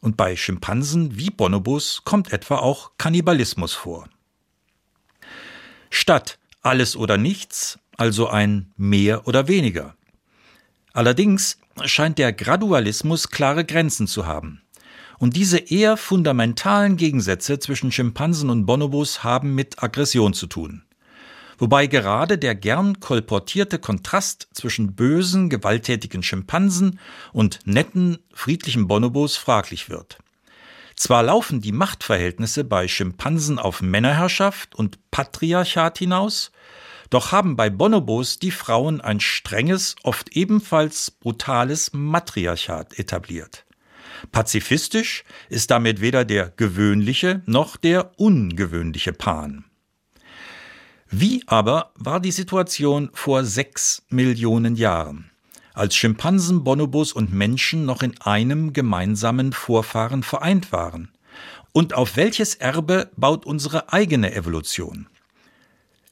Und 0.00 0.16
bei 0.16 0.36
Schimpansen 0.36 1.18
wie 1.18 1.30
Bonobos 1.30 2.02
kommt 2.04 2.32
etwa 2.32 2.56
auch 2.56 2.92
Kannibalismus 2.96 3.74
vor. 3.74 4.08
Statt 5.90 6.38
alles 6.62 6.96
oder 6.96 7.18
nichts, 7.18 7.78
also 7.96 8.28
ein 8.28 8.72
mehr 8.76 9.26
oder 9.26 9.48
weniger. 9.48 9.96
Allerdings 10.92 11.58
scheint 11.84 12.18
der 12.18 12.32
Gradualismus 12.32 13.28
klare 13.28 13.64
Grenzen 13.64 14.06
zu 14.06 14.26
haben. 14.26 14.62
Und 15.18 15.36
diese 15.36 15.58
eher 15.58 15.96
fundamentalen 15.96 16.96
Gegensätze 16.96 17.58
zwischen 17.58 17.92
Schimpansen 17.92 18.48
und 18.50 18.66
Bonobos 18.66 19.22
haben 19.22 19.54
mit 19.54 19.82
Aggression 19.82 20.32
zu 20.32 20.46
tun 20.46 20.84
wobei 21.60 21.86
gerade 21.86 22.38
der 22.38 22.56
gern 22.56 22.98
kolportierte 22.98 23.78
Kontrast 23.78 24.48
zwischen 24.52 24.96
bösen, 24.96 25.50
gewalttätigen 25.50 26.24
Schimpansen 26.24 26.98
und 27.32 27.60
netten, 27.64 28.18
friedlichen 28.32 28.88
Bonobos 28.88 29.36
fraglich 29.36 29.88
wird. 29.88 30.18
Zwar 30.96 31.22
laufen 31.22 31.60
die 31.60 31.72
Machtverhältnisse 31.72 32.64
bei 32.64 32.88
Schimpansen 32.88 33.58
auf 33.58 33.80
Männerherrschaft 33.80 34.74
und 34.74 34.98
Patriarchat 35.10 35.98
hinaus, 35.98 36.50
doch 37.10 37.32
haben 37.32 37.56
bei 37.56 37.70
Bonobos 37.70 38.38
die 38.38 38.50
Frauen 38.50 39.00
ein 39.00 39.20
strenges, 39.20 39.96
oft 40.02 40.36
ebenfalls 40.36 41.10
brutales 41.10 41.92
Matriarchat 41.92 42.98
etabliert. 42.98 43.64
Pazifistisch 44.32 45.24
ist 45.48 45.70
damit 45.70 46.00
weder 46.00 46.24
der 46.24 46.50
gewöhnliche 46.50 47.42
noch 47.46 47.76
der 47.76 48.12
ungewöhnliche 48.18 49.12
Pan. 49.12 49.69
Wie 51.12 51.42
aber 51.46 51.90
war 51.96 52.20
die 52.20 52.30
Situation 52.30 53.10
vor 53.12 53.44
sechs 53.44 54.02
Millionen 54.10 54.76
Jahren, 54.76 55.28
als 55.74 55.96
Schimpansen, 55.96 56.62
Bonobos 56.62 57.12
und 57.12 57.32
Menschen 57.32 57.84
noch 57.84 58.02
in 58.02 58.20
einem 58.20 58.72
gemeinsamen 58.72 59.52
Vorfahren 59.52 60.22
vereint 60.22 60.70
waren? 60.70 61.10
Und 61.72 61.94
auf 61.94 62.16
welches 62.16 62.54
Erbe 62.54 63.10
baut 63.16 63.44
unsere 63.44 63.92
eigene 63.92 64.32
Evolution? 64.34 65.08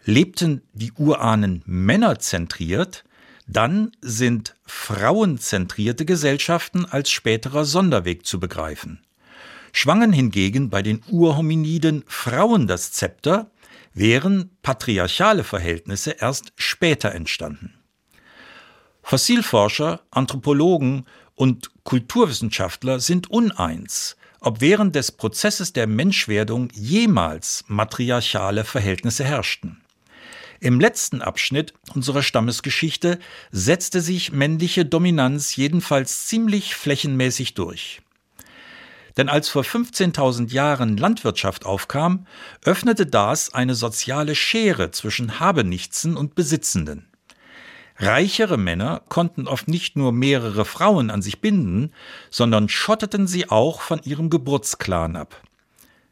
Lebten 0.04 0.62
die 0.72 0.90
Urahnen 0.92 1.62
männerzentriert, 1.64 3.04
dann 3.46 3.92
sind 4.00 4.56
frauenzentrierte 4.66 6.06
Gesellschaften 6.06 6.86
als 6.86 7.10
späterer 7.10 7.64
Sonderweg 7.64 8.26
zu 8.26 8.40
begreifen. 8.40 9.00
Schwangen 9.72 10.12
hingegen 10.12 10.70
bei 10.70 10.82
den 10.82 11.02
Urhominiden 11.08 12.02
Frauen 12.08 12.66
das 12.66 12.90
Zepter, 12.90 13.50
wären 13.94 14.56
patriarchale 14.62 15.44
Verhältnisse 15.44 16.16
erst 16.18 16.52
später 16.56 17.12
entstanden. 17.12 17.74
Fossilforscher, 19.02 20.00
Anthropologen 20.10 21.06
und 21.34 21.70
Kulturwissenschaftler 21.84 23.00
sind 23.00 23.30
uneins, 23.30 24.16
ob 24.40 24.60
während 24.60 24.94
des 24.94 25.12
Prozesses 25.12 25.72
der 25.72 25.86
Menschwerdung 25.86 26.68
jemals 26.74 27.64
matriarchale 27.68 28.64
Verhältnisse 28.64 29.24
herrschten. 29.24 29.80
Im 30.60 30.80
letzten 30.80 31.22
Abschnitt 31.22 31.72
unserer 31.94 32.22
Stammesgeschichte 32.22 33.18
setzte 33.52 34.00
sich 34.00 34.32
männliche 34.32 34.84
Dominanz 34.84 35.54
jedenfalls 35.56 36.26
ziemlich 36.26 36.74
flächenmäßig 36.74 37.54
durch. 37.54 38.02
Denn 39.18 39.28
als 39.28 39.48
vor 39.48 39.64
15.000 39.64 40.52
Jahren 40.52 40.96
Landwirtschaft 40.96 41.66
aufkam, 41.66 42.26
öffnete 42.64 43.04
das 43.04 43.52
eine 43.52 43.74
soziale 43.74 44.36
Schere 44.36 44.92
zwischen 44.92 45.40
Habenichtsen 45.40 46.16
und 46.16 46.36
Besitzenden. 46.36 47.08
Reichere 47.96 48.56
Männer 48.56 49.02
konnten 49.08 49.48
oft 49.48 49.66
nicht 49.66 49.96
nur 49.96 50.12
mehrere 50.12 50.64
Frauen 50.64 51.10
an 51.10 51.20
sich 51.20 51.40
binden, 51.40 51.92
sondern 52.30 52.68
schotteten 52.68 53.26
sie 53.26 53.50
auch 53.50 53.80
von 53.80 54.00
ihrem 54.04 54.30
Geburtsklan 54.30 55.16
ab. 55.16 55.42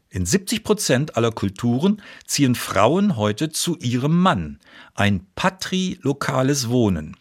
In 0.09 0.25
70 0.25 0.65
Prozent 0.65 1.15
aller 1.15 1.31
Kulturen 1.31 2.01
ziehen 2.25 2.55
Frauen 2.55 3.15
heute 3.15 3.49
zu 3.49 3.77
ihrem 3.77 4.21
Mann, 4.21 4.59
ein 4.95 5.25
patrilokales 5.35 6.67
Wohnen. 6.67 7.15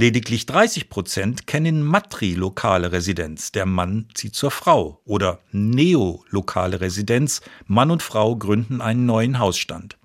Lediglich 0.00 0.46
30 0.46 0.90
Prozent 0.90 1.48
kennen 1.48 1.82
matrilokale 1.82 2.92
Residenz, 2.92 3.50
der 3.50 3.66
Mann 3.66 4.06
zieht 4.14 4.36
zur 4.36 4.52
Frau, 4.52 5.00
oder 5.04 5.40
neolokale 5.50 6.80
Residenz, 6.80 7.40
Mann 7.66 7.90
und 7.90 8.00
Frau 8.00 8.36
gründen 8.36 8.80
einen 8.80 9.06
neuen 9.06 9.40
Hausstand. 9.40 9.98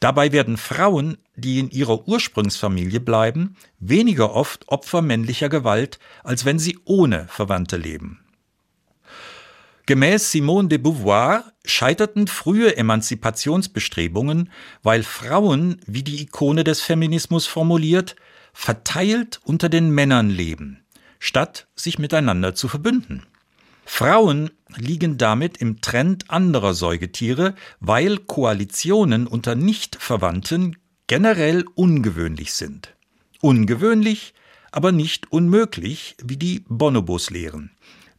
Dabei 0.00 0.32
werden 0.32 0.56
Frauen, 0.56 1.16
die 1.36 1.60
in 1.60 1.70
ihrer 1.70 2.08
Ursprungsfamilie 2.08 2.98
bleiben, 2.98 3.54
weniger 3.78 4.34
oft 4.34 4.66
Opfer 4.66 5.00
männlicher 5.00 5.48
Gewalt, 5.48 6.00
als 6.24 6.44
wenn 6.44 6.58
sie 6.58 6.76
ohne 6.84 7.28
Verwandte 7.28 7.76
leben. 7.76 8.18
Gemäß 9.86 10.32
Simone 10.32 10.66
de 10.66 10.78
Beauvoir 10.78 11.52
scheiterten 11.64 12.26
frühe 12.26 12.76
Emanzipationsbestrebungen, 12.76 14.50
weil 14.82 15.04
Frauen, 15.04 15.80
wie 15.86 16.02
die 16.02 16.20
Ikone 16.22 16.64
des 16.64 16.80
Feminismus 16.80 17.46
formuliert, 17.46 18.16
verteilt 18.52 19.40
unter 19.44 19.68
den 19.68 19.90
Männern 19.90 20.30
leben, 20.30 20.84
statt 21.18 21.68
sich 21.74 21.98
miteinander 21.98 22.54
zu 22.54 22.68
verbünden. 22.68 23.26
Frauen 23.84 24.50
liegen 24.76 25.18
damit 25.18 25.58
im 25.58 25.80
Trend 25.80 26.30
anderer 26.30 26.74
Säugetiere, 26.74 27.54
weil 27.80 28.18
Koalitionen 28.18 29.26
unter 29.26 29.54
Nichtverwandten 29.54 30.76
generell 31.06 31.64
ungewöhnlich 31.74 32.54
sind. 32.54 32.94
Ungewöhnlich, 33.40 34.34
aber 34.70 34.92
nicht 34.92 35.30
unmöglich, 35.32 36.16
wie 36.22 36.36
die 36.36 36.64
Bonobos 36.68 37.30
lehren. 37.30 37.72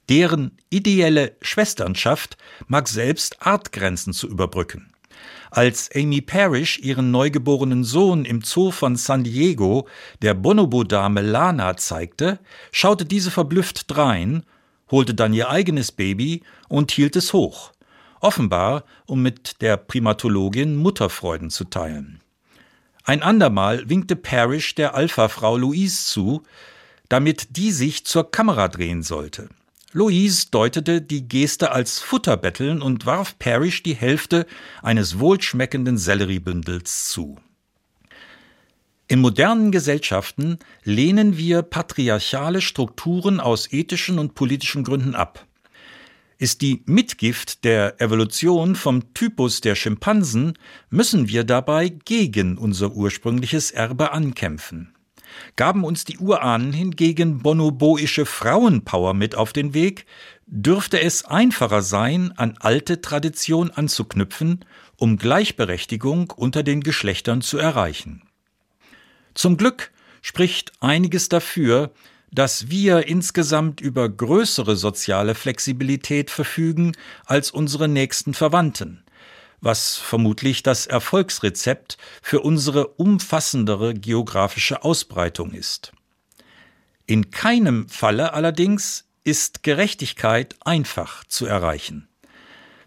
Deren 0.09 0.57
ideelle 0.69 1.37
Schwesternschaft 1.41 2.37
mag 2.67 2.87
selbst 2.87 3.41
Artgrenzen 3.41 4.13
zu 4.13 4.27
überbrücken. 4.27 4.92
Als 5.55 5.91
Amy 5.93 6.19
Parrish 6.19 6.79
ihren 6.79 7.11
neugeborenen 7.11 7.83
Sohn 7.83 8.25
im 8.25 8.41
Zoo 8.41 8.71
von 8.71 8.95
San 8.95 9.23
Diego 9.23 9.87
der 10.23 10.33
Bonobo-Dame 10.33 11.21
Lana 11.21 11.77
zeigte, 11.77 12.39
schaute 12.71 13.05
diese 13.05 13.29
verblüfft 13.29 13.85
drein, 13.85 14.47
holte 14.89 15.13
dann 15.13 15.31
ihr 15.31 15.51
eigenes 15.51 15.91
Baby 15.91 16.41
und 16.69 16.91
hielt 16.91 17.15
es 17.15 17.33
hoch, 17.33 17.71
offenbar 18.19 18.83
um 19.05 19.21
mit 19.21 19.61
der 19.61 19.77
Primatologin 19.77 20.75
Mutterfreuden 20.75 21.51
zu 21.51 21.65
teilen. 21.65 22.19
Ein 23.03 23.21
andermal 23.21 23.87
winkte 23.87 24.15
Parrish 24.15 24.73
der 24.73 24.95
Alpha-Frau 24.95 25.57
Louise 25.57 26.03
zu, 26.05 26.41
damit 27.09 27.57
die 27.57 27.71
sich 27.71 28.07
zur 28.07 28.31
Kamera 28.31 28.69
drehen 28.69 29.03
sollte. 29.03 29.49
Louise 29.95 30.47
deutete 30.49 31.03
die 31.03 31.27
Geste 31.27 31.71
als 31.71 31.99
Futterbetteln 31.99 32.81
und 32.81 33.05
warf 33.05 33.37
Parrish 33.37 33.83
die 33.83 33.93
Hälfte 33.93 34.47
eines 34.81 35.19
wohlschmeckenden 35.19 35.99
Selleriebündels 35.99 37.09
zu. 37.09 37.37
In 39.07 39.19
modernen 39.19 39.71
Gesellschaften 39.71 40.57
lehnen 40.83 41.37
wir 41.37 41.61
patriarchale 41.61 42.61
Strukturen 42.61 43.39
aus 43.39 43.71
ethischen 43.71 44.17
und 44.17 44.33
politischen 44.33 44.83
Gründen 44.83 45.13
ab. 45.13 45.45
Ist 46.39 46.61
die 46.61 46.81
Mitgift 46.87 47.63
der 47.63 48.01
Evolution 48.01 48.75
vom 48.75 49.13
Typus 49.13 49.61
der 49.61 49.75
Schimpansen, 49.75 50.57
müssen 50.89 51.27
wir 51.27 51.43
dabei 51.43 51.89
gegen 51.89 52.57
unser 52.57 52.93
ursprüngliches 52.93 53.69
Erbe 53.69 54.11
ankämpfen 54.11 54.92
gaben 55.55 55.83
uns 55.83 56.05
die 56.05 56.17
Urahnen 56.17 56.73
hingegen 56.73 57.39
bonoboische 57.39 58.25
Frauenpower 58.25 59.13
mit 59.13 59.35
auf 59.35 59.53
den 59.53 59.73
Weg, 59.73 60.05
dürfte 60.45 61.01
es 61.01 61.25
einfacher 61.25 61.81
sein, 61.81 62.33
an 62.37 62.55
alte 62.59 63.01
Tradition 63.01 63.71
anzuknüpfen, 63.71 64.65
um 64.97 65.17
Gleichberechtigung 65.17 66.31
unter 66.31 66.63
den 66.63 66.81
Geschlechtern 66.81 67.41
zu 67.41 67.57
erreichen. 67.57 68.23
Zum 69.33 69.57
Glück 69.57 69.91
spricht 70.21 70.71
einiges 70.79 71.29
dafür, 71.29 71.91
dass 72.31 72.69
wir 72.69 73.07
insgesamt 73.07 73.81
über 73.81 74.09
größere 74.09 74.75
soziale 74.75 75.35
Flexibilität 75.35 76.31
verfügen 76.31 76.93
als 77.25 77.51
unsere 77.51 77.87
nächsten 77.87 78.33
Verwandten 78.33 79.02
was 79.63 79.95
vermutlich 79.95 80.61
das 80.61 80.87
Erfolgsrezept 80.87 81.97
für 82.21 82.41
unsere 82.41 82.87
umfassendere 82.87 83.93
geografische 83.93 84.83
Ausbreitung 84.83 85.53
ist. 85.53 85.93
In 87.05 87.31
keinem 87.31 87.87
Falle 87.87 88.33
allerdings 88.33 89.05
ist 89.23 89.63
Gerechtigkeit 89.63 90.55
einfach 90.65 91.23
zu 91.25 91.45
erreichen. 91.45 92.07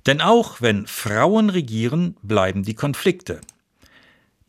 Denn 0.04 0.20
auch 0.20 0.60
wenn 0.60 0.86
Frauen 0.86 1.50
regieren, 1.50 2.16
bleiben 2.22 2.62
die 2.62 2.74
Konflikte. 2.74 3.40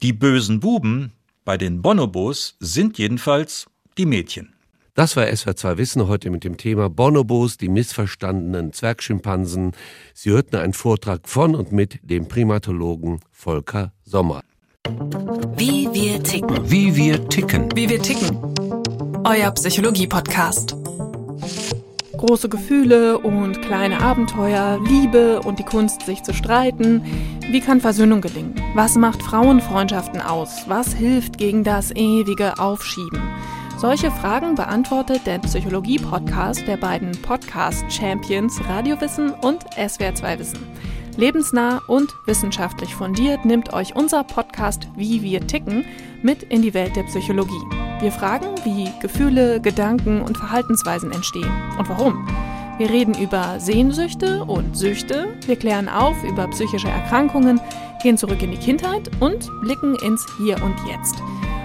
Die 0.03 0.13
bösen 0.13 0.59
Buben 0.59 1.13
bei 1.45 1.57
den 1.57 1.81
Bonobos 1.81 2.57
sind 2.59 2.97
jedenfalls 2.97 3.67
die 3.97 4.05
Mädchen. 4.05 4.53
Das 4.97 5.15
war 5.15 5.25
SWR2 5.25 5.77
Wissen 5.77 6.07
heute 6.07 6.31
mit 6.31 6.43
dem 6.43 6.57
Thema 6.57 6.89
Bonobos, 6.89 7.57
die 7.57 7.69
missverstandenen 7.69 8.73
Zwergschimpansen. 8.73 9.73
Sie 10.15 10.31
hörten 10.31 10.55
einen 10.55 10.73
Vortrag 10.73 11.29
von 11.29 11.53
und 11.53 11.71
mit 11.71 11.99
dem 12.01 12.27
Primatologen 12.27 13.19
Volker 13.31 13.93
Sommer. 14.03 14.41
Wie 15.55 15.87
wir 15.93 16.23
ticken. 16.23 16.67
Wie 16.67 16.95
wir 16.95 17.29
ticken. 17.29 17.69
Wie 17.75 17.87
wir 17.87 18.01
ticken. 18.01 18.39
Euer 19.23 19.51
Psychologie-Podcast. 19.51 20.75
Große 22.13 22.49
Gefühle 22.49 23.19
und 23.19 23.61
kleine 23.61 24.01
Abenteuer, 24.01 24.79
Liebe 24.83 25.41
und 25.41 25.59
die 25.59 25.63
Kunst, 25.63 26.07
sich 26.07 26.23
zu 26.23 26.33
streiten. 26.33 27.03
Wie 27.51 27.61
kann 27.61 27.81
Versöhnung 27.81 28.21
gelingen? 28.21 28.55
Was 28.73 28.95
macht 28.95 29.21
Frauenfreundschaften 29.21 30.21
aus? 30.21 30.67
Was 30.67 30.91
hilft 30.95 31.37
gegen 31.37 31.63
das 31.63 31.91
ewige 31.91 32.57
Aufschieben? 32.57 33.21
Solche 33.77 34.09
Fragen 34.09 34.55
beantwortet 34.55 35.27
der 35.27 35.37
Psychologie-Podcast 35.37 36.67
der 36.67 36.77
beiden 36.77 37.11
Podcast-Champions 37.21 38.59
Radiowissen 38.67 39.29
und 39.29 39.65
SWR2 39.75 40.39
Wissen. 40.39 40.59
Lebensnah 41.15 41.83
und 41.85 42.11
wissenschaftlich 42.25 42.95
fundiert 42.95 43.45
nimmt 43.45 43.73
euch 43.73 43.95
unser 43.95 44.23
Podcast 44.23 44.87
Wie 44.95 45.21
wir 45.21 45.45
ticken 45.45 45.85
mit 46.23 46.41
in 46.41 46.63
die 46.63 46.73
Welt 46.73 46.95
der 46.95 47.03
Psychologie. 47.03 47.61
Wir 47.99 48.11
fragen, 48.11 48.47
wie 48.63 48.91
Gefühle, 48.99 49.61
Gedanken 49.61 50.23
und 50.23 50.39
Verhaltensweisen 50.39 51.11
entstehen 51.11 51.51
und 51.77 51.87
warum. 51.87 52.27
Wir 52.79 52.89
reden 52.89 53.13
über 53.13 53.59
Sehnsüchte 53.59 54.43
und 54.43 54.75
Süchte, 54.75 55.27
wir 55.45 55.55
klären 55.55 55.87
auf 55.87 56.23
über 56.23 56.47
psychische 56.47 56.89
Erkrankungen, 56.89 57.61
gehen 58.01 58.17
zurück 58.17 58.41
in 58.41 58.51
die 58.51 58.57
Kindheit 58.57 59.11
und 59.19 59.51
blicken 59.61 59.95
ins 59.97 60.25
Hier 60.39 60.55
und 60.63 60.75
Jetzt. 60.89 61.15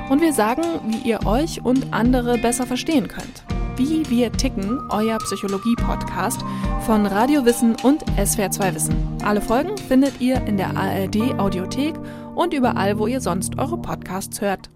Und 0.09 0.21
wir 0.21 0.33
sagen, 0.33 0.63
wie 0.87 1.09
ihr 1.09 1.27
euch 1.27 1.65
und 1.65 1.93
andere 1.93 2.39
besser 2.39 2.67
verstehen 2.67 3.09
könnt. 3.09 3.45
Wie 3.77 4.09
wir 4.11 4.31
ticken, 4.33 4.81
euer 4.91 5.19
Psychologie-Podcast 5.19 6.45
von 6.81 7.07
Radio 7.07 7.45
Wissen 7.45 7.75
und 7.83 8.05
SWR2 8.17 8.75
Wissen. 8.75 8.95
Alle 9.25 9.41
Folgen 9.41 9.79
findet 9.79 10.21
ihr 10.21 10.43
in 10.47 10.57
der 10.57 10.77
ARD 10.77 11.39
Audiothek 11.39 11.95
und 12.35 12.53
überall, 12.53 12.99
wo 12.99 13.07
ihr 13.07 13.21
sonst 13.21 13.59
eure 13.59 13.79
Podcasts 13.79 14.41
hört. 14.41 14.71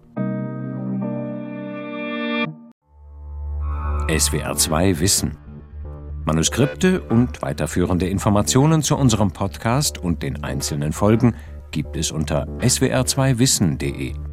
SWR2 4.07 4.99
Wissen. 4.99 5.37
Manuskripte 6.25 7.01
und 7.01 7.41
weiterführende 7.41 8.07
Informationen 8.07 8.81
zu 8.81 8.97
unserem 8.97 9.31
Podcast 9.31 9.97
und 9.97 10.23
den 10.23 10.43
einzelnen 10.43 10.91
Folgen 10.91 11.35
gibt 11.71 11.95
es 11.95 12.11
unter 12.11 12.47
swr2wissen.de. 12.59 14.26